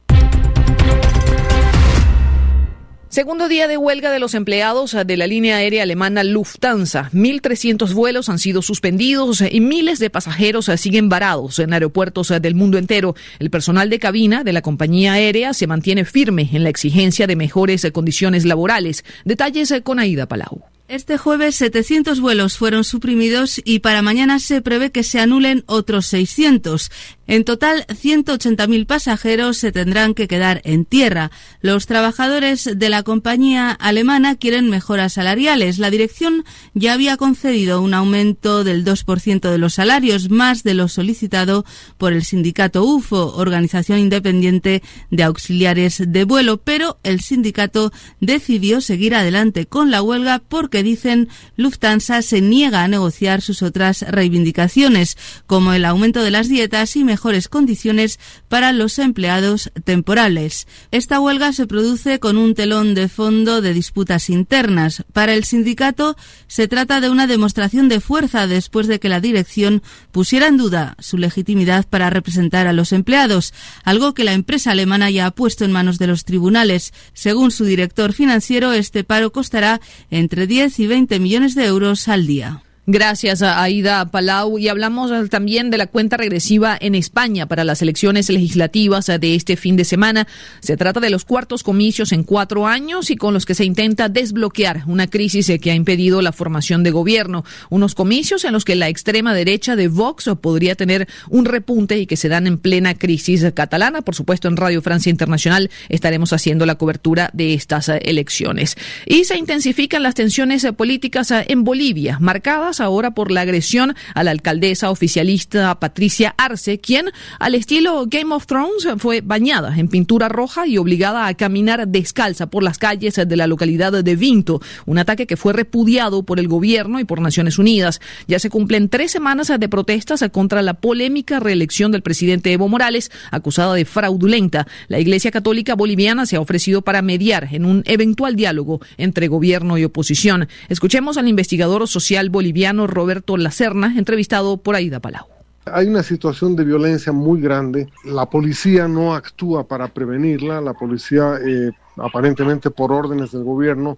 [3.10, 7.10] Segundo día de huelga de los empleados de la línea aérea alemana Lufthansa.
[7.12, 12.78] 1.300 vuelos han sido suspendidos y miles de pasajeros siguen varados en aeropuertos del mundo
[12.78, 13.16] entero.
[13.39, 17.36] El personal de cabina de la compañía aérea se mantiene firme en la exigencia de
[17.36, 19.04] mejores condiciones laborales.
[19.26, 20.66] Detalles con Aida Palau.
[20.89, 26.07] Este jueves 700 vuelos fueron suprimidos y para mañana se prevé que se anulen otros
[26.07, 26.89] 600.
[27.30, 31.30] En total, 180.000 pasajeros se tendrán que quedar en tierra.
[31.61, 35.77] Los trabajadores de la compañía alemana quieren mejoras salariales.
[35.77, 40.88] La dirección ya había concedido un aumento del 2% de los salarios, más de lo
[40.88, 41.65] solicitado
[41.99, 49.13] por el sindicato UFO, Organización Independiente de Auxiliares de Vuelo, pero el sindicato decidió seguir
[49.13, 55.15] adelante con la huelga porque dicen Lufthansa se niega a negociar sus otras reivindicaciones,
[55.45, 58.17] como el aumento de las dietas y mejores condiciones
[58.47, 60.67] para los empleados temporales.
[60.91, 65.03] Esta huelga se produce con un telón de fondo de disputas internas.
[65.11, 66.15] Para el sindicato
[66.47, 70.95] se trata de una demostración de fuerza después de que la dirección pusiera en duda
[70.99, 73.53] su legitimidad para representar a los empleados,
[73.84, 76.93] algo que la empresa alemana ya ha puesto en manos de los tribunales.
[77.11, 82.26] Según su director financiero, este paro costará entre 10 y 20 millones de euros al
[82.28, 82.63] día.
[82.91, 88.31] Gracias Aida Palau y hablamos también de la cuenta regresiva en España para las elecciones
[88.31, 90.27] legislativas de este fin de semana.
[90.59, 94.09] Se trata de los cuartos comicios en cuatro años y con los que se intenta
[94.09, 97.45] desbloquear una crisis que ha impedido la formación de gobierno.
[97.69, 102.07] Unos comicios en los que la extrema derecha de Vox podría tener un repunte y
[102.07, 104.01] que se dan en plena crisis catalana.
[104.01, 108.77] Por supuesto, en Radio Francia Internacional estaremos haciendo la cobertura de estas elecciones.
[109.05, 114.32] Y se intensifican las tensiones políticas en Bolivia, marcadas ahora por la agresión a la
[114.32, 120.67] alcaldesa oficialista Patricia Arce, quien, al estilo Game of Thrones, fue bañada en pintura roja
[120.67, 125.27] y obligada a caminar descalza por las calles de la localidad de Vinto, un ataque
[125.27, 128.01] que fue repudiado por el gobierno y por Naciones Unidas.
[128.27, 133.11] Ya se cumplen tres semanas de protestas contra la polémica reelección del presidente Evo Morales,
[133.32, 134.67] acusada de fraudulenta.
[134.88, 139.77] La Iglesia Católica Boliviana se ha ofrecido para mediar en un eventual diálogo entre gobierno
[139.77, 140.47] y oposición.
[140.69, 145.26] Escuchemos al investigador social boliviano Roberto Lacerna, entrevistado por Aida Palau.
[145.65, 147.89] Hay una situación de violencia muy grande.
[148.05, 150.61] La policía no actúa para prevenirla.
[150.61, 153.97] La policía, eh, aparentemente por órdenes del gobierno,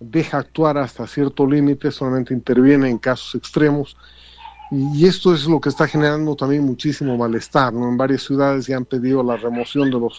[0.00, 3.96] deja actuar hasta cierto límite, solamente interviene en casos extremos.
[4.70, 7.72] Y esto es lo que está generando también muchísimo malestar.
[7.72, 7.88] ¿no?
[7.88, 10.18] En varias ciudades ya han pedido la remoción de los,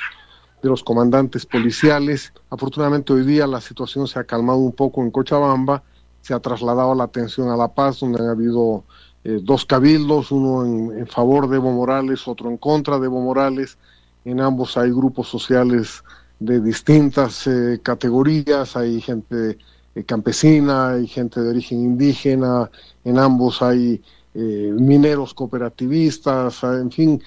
[0.62, 2.34] de los comandantes policiales.
[2.50, 5.84] Afortunadamente hoy día la situación se ha calmado un poco en Cochabamba
[6.22, 8.84] se ha trasladado la atención a La Paz, donde han habido
[9.24, 13.78] eh, dos cabildos, uno en, favor de Evo Morales, otro en contra de Evo Morales.
[14.26, 16.04] En ambos hay grupos sociales
[16.40, 19.58] de distintas eh, categorías, hay gente
[19.96, 22.70] eh, campesina, hay gente de origen indígena,
[23.04, 24.02] en ambos hay
[24.32, 27.22] mineros cooperativistas, en fin,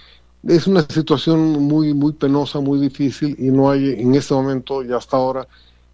[0.47, 4.93] es una situación muy, muy penosa, muy difícil y no hay en este momento y
[4.93, 5.47] hasta ahora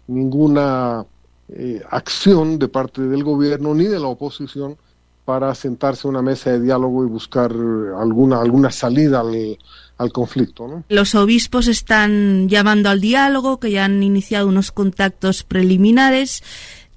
[0.07, 1.05] ninguna
[1.51, 4.77] eh, acción de parte del gobierno ni de la oposición
[5.25, 10.83] para sentarse a una mesa de diálogo y buscar alguna, alguna salida al, conflicto.
[10.89, 16.41] Los obispos están llamando al diálogo, que ya han iniciado unos contactos preliminares.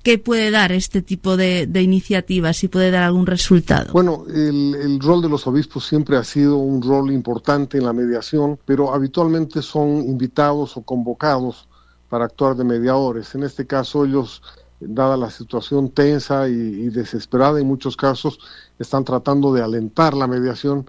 [0.02, 2.56] ¿Qué puede dar este tipo de, iniciativas?
[2.56, 3.92] ¿Si puede dar algún resultado?
[3.92, 7.92] Bueno, el, el, rol de los obispos siempre ha sido un rol importante en la
[7.92, 11.68] mediación, pero habitualmente son invitados o convocados
[12.12, 13.34] para actuar de mediadores.
[13.34, 14.42] En este caso, ellos
[14.80, 18.38] dada la situación tensa y, desesperada en muchos casos,
[18.78, 20.84] están tratando de alentar la mediación,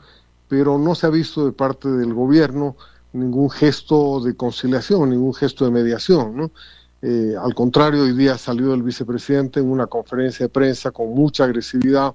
[0.49, 2.75] pero no se ha visto de parte del gobierno
[3.13, 6.51] ningún gesto de conciliación, ningún gesto de mediación.
[7.01, 11.45] Eh, al contrario, hoy día salió el vicepresidente en una conferencia de prensa con mucha
[11.45, 12.13] agresividad,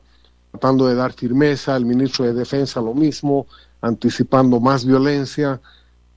[0.51, 3.47] tratando de dar firmeza, el ministro de Defensa lo mismo,
[3.81, 5.63] anticipando más violencia.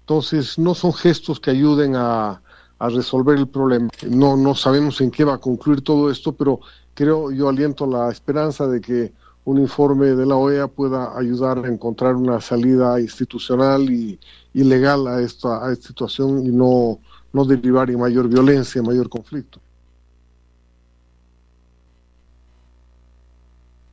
[0.02, 2.42] Entonces, no son gestos que ayuden a,
[2.82, 3.90] a resolver el problema.
[4.10, 6.60] No, no sabemos en qué va a concluir todo esto, pero
[6.96, 9.14] creo, yo aliento la esperanza de que
[9.46, 14.20] un informe de la OEA pueda ayudar a encontrar una salida institucional y,
[14.54, 17.00] legal a esta, a esta situación y no,
[17.34, 19.60] no derivar en mayor violencia, mayor conflicto.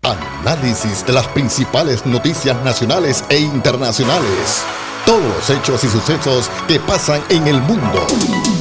[0.03, 4.64] Análisis de las principales noticias nacionales e internacionales.
[5.05, 8.58] Todos los hechos y sucesos que pasan en el mundo.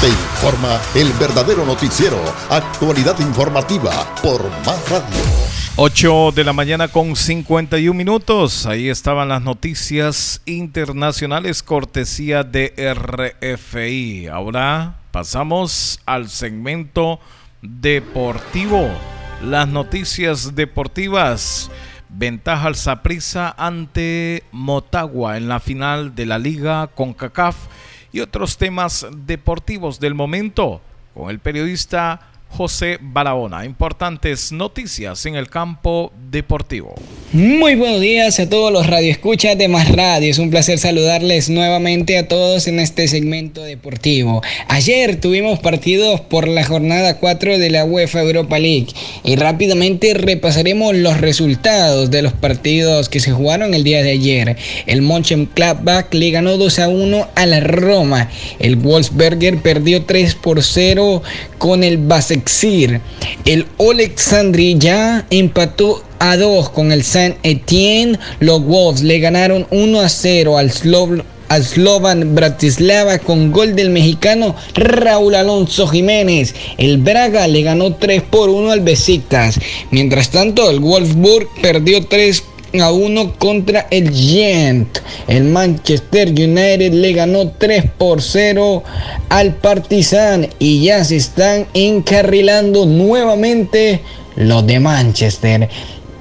[0.00, 2.22] Te informa el verdadero noticiero.
[2.50, 3.90] Actualidad informativa
[4.22, 5.22] por Más Radio.
[5.76, 8.66] 8 de la mañana con 51 minutos.
[8.66, 14.26] Ahí estaban las noticias internacionales cortesía de RFI.
[14.26, 17.18] Ahora pasamos al segmento
[17.62, 18.90] deportivo.
[19.42, 21.70] Las noticias deportivas.
[22.10, 27.56] Ventaja al Saprissa ante Motagua en la final de la Liga con CACAF
[28.16, 30.80] y otros temas deportivos del momento
[31.12, 33.66] con el periodista José Barahona.
[33.66, 36.94] Importantes noticias en el campo deportivo.
[37.32, 40.30] Muy buenos días a todos los radioescuchas de Más Radio.
[40.30, 44.42] Es un placer saludarles nuevamente a todos en este segmento deportivo.
[44.68, 48.86] Ayer tuvimos partidos por la jornada 4 de la UEFA Europa League
[49.22, 54.56] y rápidamente repasaremos los resultados de los partidos que se jugaron el día de ayer.
[54.86, 58.30] El Mönchengladbach le ganó 2 a 1 a la Roma.
[58.58, 61.22] El Wolfsberger perdió 3 por 0
[61.58, 61.98] con el
[62.46, 63.00] Basexir.
[63.44, 68.18] El Alexandri ya empató a 2 con el Saint Etienne.
[68.38, 75.34] Los Wolves le ganaron 1 a 0 al Slovan Bratislava con gol del mexicano Raúl
[75.34, 76.54] Alonso Jiménez.
[76.78, 79.58] El Braga le ganó 3 por 1 al Besiktas.
[79.90, 82.44] Mientras tanto, el Wolfsburg perdió 3
[82.80, 84.98] a 1 contra el Gent.
[85.28, 88.82] El Manchester United le ganó 3 por 0
[89.28, 94.00] al Partizan y ya se están encarrilando nuevamente
[94.36, 95.68] los de Manchester.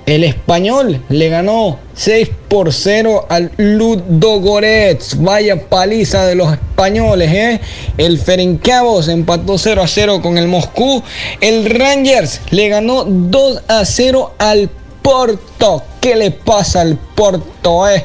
[0.05, 5.19] El español le ganó 6 por 0 al Ludogorets.
[5.23, 7.59] Vaya paliza de los españoles, ¿eh?
[7.97, 11.01] El Ferencabos empató 0 a 0 con el Moscú.
[11.41, 14.69] El Rangers le ganó 2 a 0 al
[15.05, 15.83] Porto.
[16.01, 17.87] ¿Qué le pasa al Porto?
[17.87, 18.03] Eh?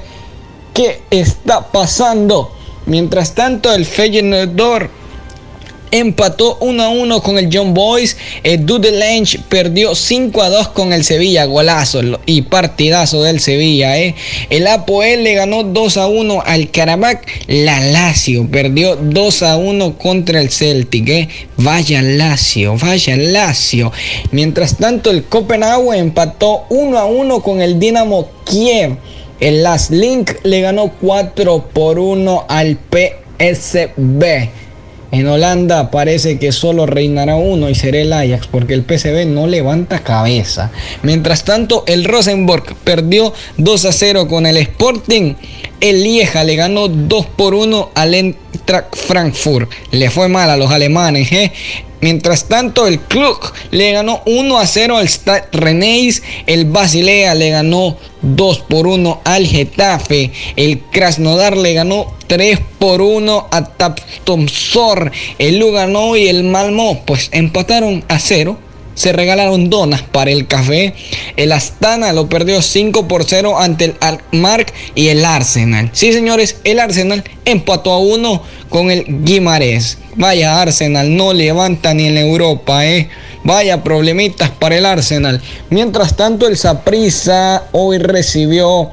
[0.75, 2.53] ¿Qué está pasando?
[2.85, 4.91] Mientras tanto, el Feyenoord
[5.91, 8.17] empató 1 a 1 con el John Boys.
[8.43, 11.45] El Dudelange perdió 5 a 2 con el Sevilla.
[11.45, 13.99] Golazo y partidazo del Sevilla.
[13.99, 14.15] Eh.
[14.51, 17.27] El Apoel le ganó 2 a 1 al Karabakh.
[17.47, 21.09] La Lazio perdió 2 a 1 contra el Celtic.
[21.09, 21.29] Eh.
[21.57, 23.93] Vaya Lazio, vaya Lazio.
[24.31, 28.97] Mientras tanto, el Copenhague empató 1 a 1 con el Dinamo Kiev.
[29.41, 34.51] El Las Link le ganó 4 por 1 al PSB.
[35.13, 39.47] En Holanda parece que solo reinará uno y será el Ajax porque el PSV no
[39.47, 40.71] levanta cabeza.
[41.03, 45.35] Mientras tanto, el Rosenborg perdió 2 a 0 con el Sporting.
[45.81, 49.71] El Lieja le ganó 2 por 1 al Eintracht Frankfurt.
[49.91, 51.33] Le fue mal a los alemanes.
[51.33, 51.53] ¿eh?
[52.01, 53.39] Mientras tanto, el club
[53.71, 56.23] le ganó 1 a 0 al Stade Rennais.
[56.47, 60.31] El Basilea le ganó 2 por 1 al Getafe.
[60.57, 65.13] El Krasnodar le ganó 3 por 1 a Taptomsor.
[65.39, 68.59] El Lugano y el Malmo pues empataron a 0
[68.95, 70.95] se regalaron donas para el café.
[71.37, 75.91] El Astana lo perdió 5 por 0 ante el Almark y el Arsenal.
[75.93, 79.99] Sí, señores, el Arsenal empató a 1 con el Guimarães.
[80.17, 83.09] Vaya Arsenal, no levanta ni en Europa, eh.
[83.43, 85.41] Vaya problemitas para el Arsenal.
[85.71, 88.91] Mientras tanto, el Saprissa hoy recibió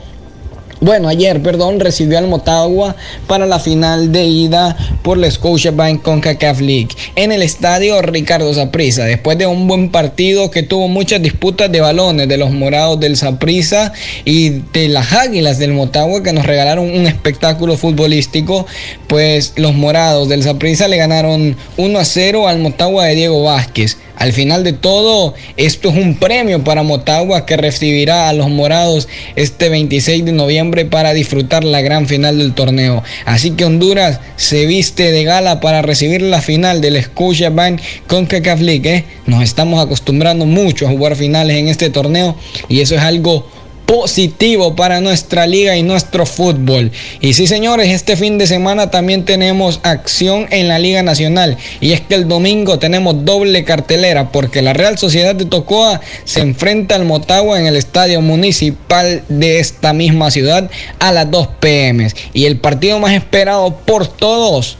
[0.79, 6.59] bueno, ayer, perdón, recibió al Motagua para la final de ida por la Scotiabank CONCACAF
[6.61, 11.71] League en el estadio Ricardo Saprissa, después de un buen partido que tuvo muchas disputas
[11.71, 13.91] de balones de los morados del Saprissa
[14.23, 18.65] y de las Águilas del Motagua que nos regalaron un espectáculo futbolístico,
[19.07, 23.97] pues los morados del Saprissa le ganaron 1 a 0 al Motagua de Diego Vázquez.
[24.17, 29.07] Al final de todo, esto es un premio para Motagua que recibirá a los morados
[29.35, 33.03] este 26 de noviembre para disfrutar la gran final del torneo.
[33.25, 38.61] Así que Honduras se viste de gala para recibir la final del Scotiabank con CACAF.
[38.61, 39.05] ¿eh?
[39.27, 42.35] Nos estamos acostumbrando mucho a jugar finales en este torneo
[42.69, 43.47] y eso es algo
[43.87, 46.91] positivo para nuestra liga y nuestro fútbol.
[47.21, 51.57] Y sí, señores, este fin de semana también tenemos acción en la Liga Nacional.
[51.79, 56.41] Y es que el domingo tenemos doble cartelera porque la Real Sociedad de Tocoa se
[56.41, 60.69] enfrenta al Motagua en el estadio municipal de esta misma ciudad
[60.99, 62.11] a las 2 pm.
[62.33, 64.77] Y el partido más esperado por todos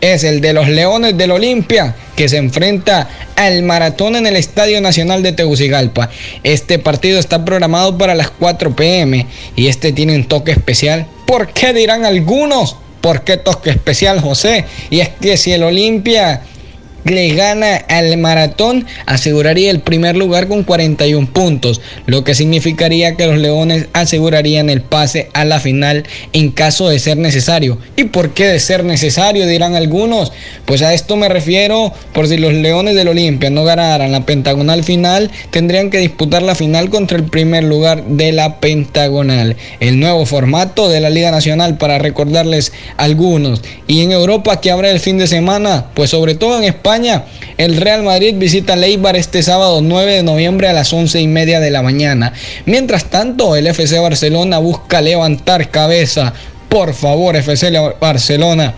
[0.00, 4.80] es el de los Leones del Olimpia, que se enfrenta al maratón en el Estadio
[4.80, 6.10] Nacional de Tegucigalpa.
[6.42, 11.06] Este partido está programado para las 4 pm y este tiene un toque especial.
[11.26, 12.76] ¿Por qué dirán algunos?
[13.00, 14.64] ¿Por qué toque especial, José?
[14.90, 16.42] Y es que si el Olimpia
[17.06, 23.26] le gana al maratón, aseguraría el primer lugar con 41 puntos, lo que significaría que
[23.26, 27.78] los Leones asegurarían el pase a la final en caso de ser necesario.
[27.96, 29.46] ¿Y por qué de ser necesario?
[29.46, 30.32] Dirán algunos.
[30.64, 34.82] Pues a esto me refiero, por si los Leones del Olimpia no ganaran la pentagonal
[34.84, 39.56] final, tendrían que disputar la final contra el primer lugar de la pentagonal.
[39.80, 43.62] El nuevo formato de la Liga Nacional para recordarles algunos.
[43.86, 46.64] Y en Europa que habrá el fin de semana, pues sobre todo en
[47.58, 51.60] El Real Madrid visita Leibar este sábado 9 de noviembre a las 11 y media
[51.60, 52.32] de la mañana.
[52.64, 56.32] Mientras tanto, el FC Barcelona busca levantar cabeza.
[56.70, 57.70] Por favor, FC
[58.00, 58.74] Barcelona.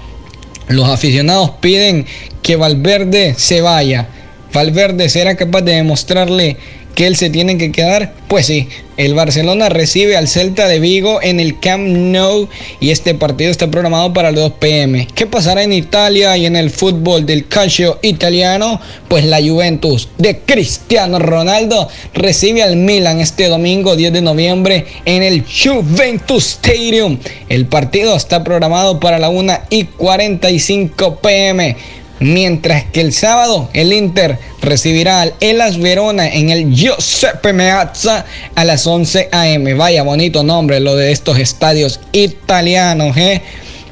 [0.66, 2.07] Los aficionados piden
[2.43, 4.09] que Valverde se vaya.
[4.53, 6.57] Valverde será capaz de demostrarle
[6.99, 8.12] que él se tiene que quedar?
[8.26, 12.49] Pues sí, el Barcelona recibe al Celta de Vigo en el Camp Nou
[12.80, 15.07] y este partido está programado para las 2 pm.
[15.14, 18.80] ¿Qué pasará en Italia y en el fútbol del calcio italiano?
[19.07, 25.22] Pues la Juventus de Cristiano Ronaldo recibe al Milan este domingo 10 de noviembre en
[25.22, 27.20] el Juventus Stadium.
[27.49, 31.76] El partido está programado para la 1 y 45 pm.
[32.21, 38.64] Mientras que el sábado el Inter recibirá al Elas Verona en el Giuseppe Meazza a
[38.64, 39.75] las 11 a.m.
[39.75, 43.43] Vaya bonito nombre lo de estos estadios italianos, ¿eh?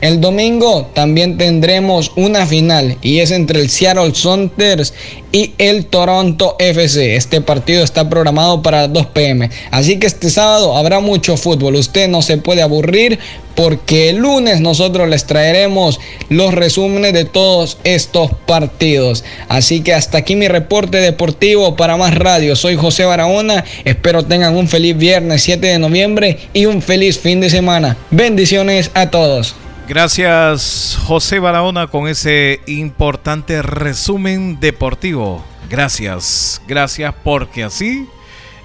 [0.00, 4.92] El domingo también tendremos una final y es entre el Seattle Sounders
[5.32, 7.16] y el Toronto FC.
[7.16, 9.50] Este partido está programado para las 2 pm.
[9.70, 11.76] Así que este sábado habrá mucho fútbol.
[11.76, 13.18] Usted no se puede aburrir
[13.54, 19.24] porque el lunes nosotros les traeremos los resúmenes de todos estos partidos.
[19.48, 22.54] Así que hasta aquí mi reporte deportivo para más radio.
[22.54, 23.64] Soy José Barahona.
[23.84, 27.96] Espero tengan un feliz viernes 7 de noviembre y un feliz fin de semana.
[28.10, 29.54] Bendiciones a todos.
[29.88, 35.44] Gracias José Barahona con ese importante resumen deportivo.
[35.70, 38.08] Gracias, gracias porque así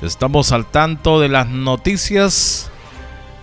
[0.01, 2.71] estamos al tanto de las noticias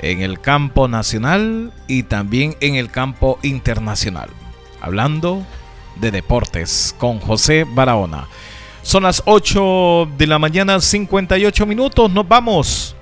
[0.01, 4.29] en el campo nacional y también en el campo internacional.
[4.81, 5.47] Hablando
[6.01, 8.27] de deportes con José Barahona.
[8.83, 12.11] Son las 8 de la mañana, 58 minutos.
[12.11, 12.97] Nos vamos.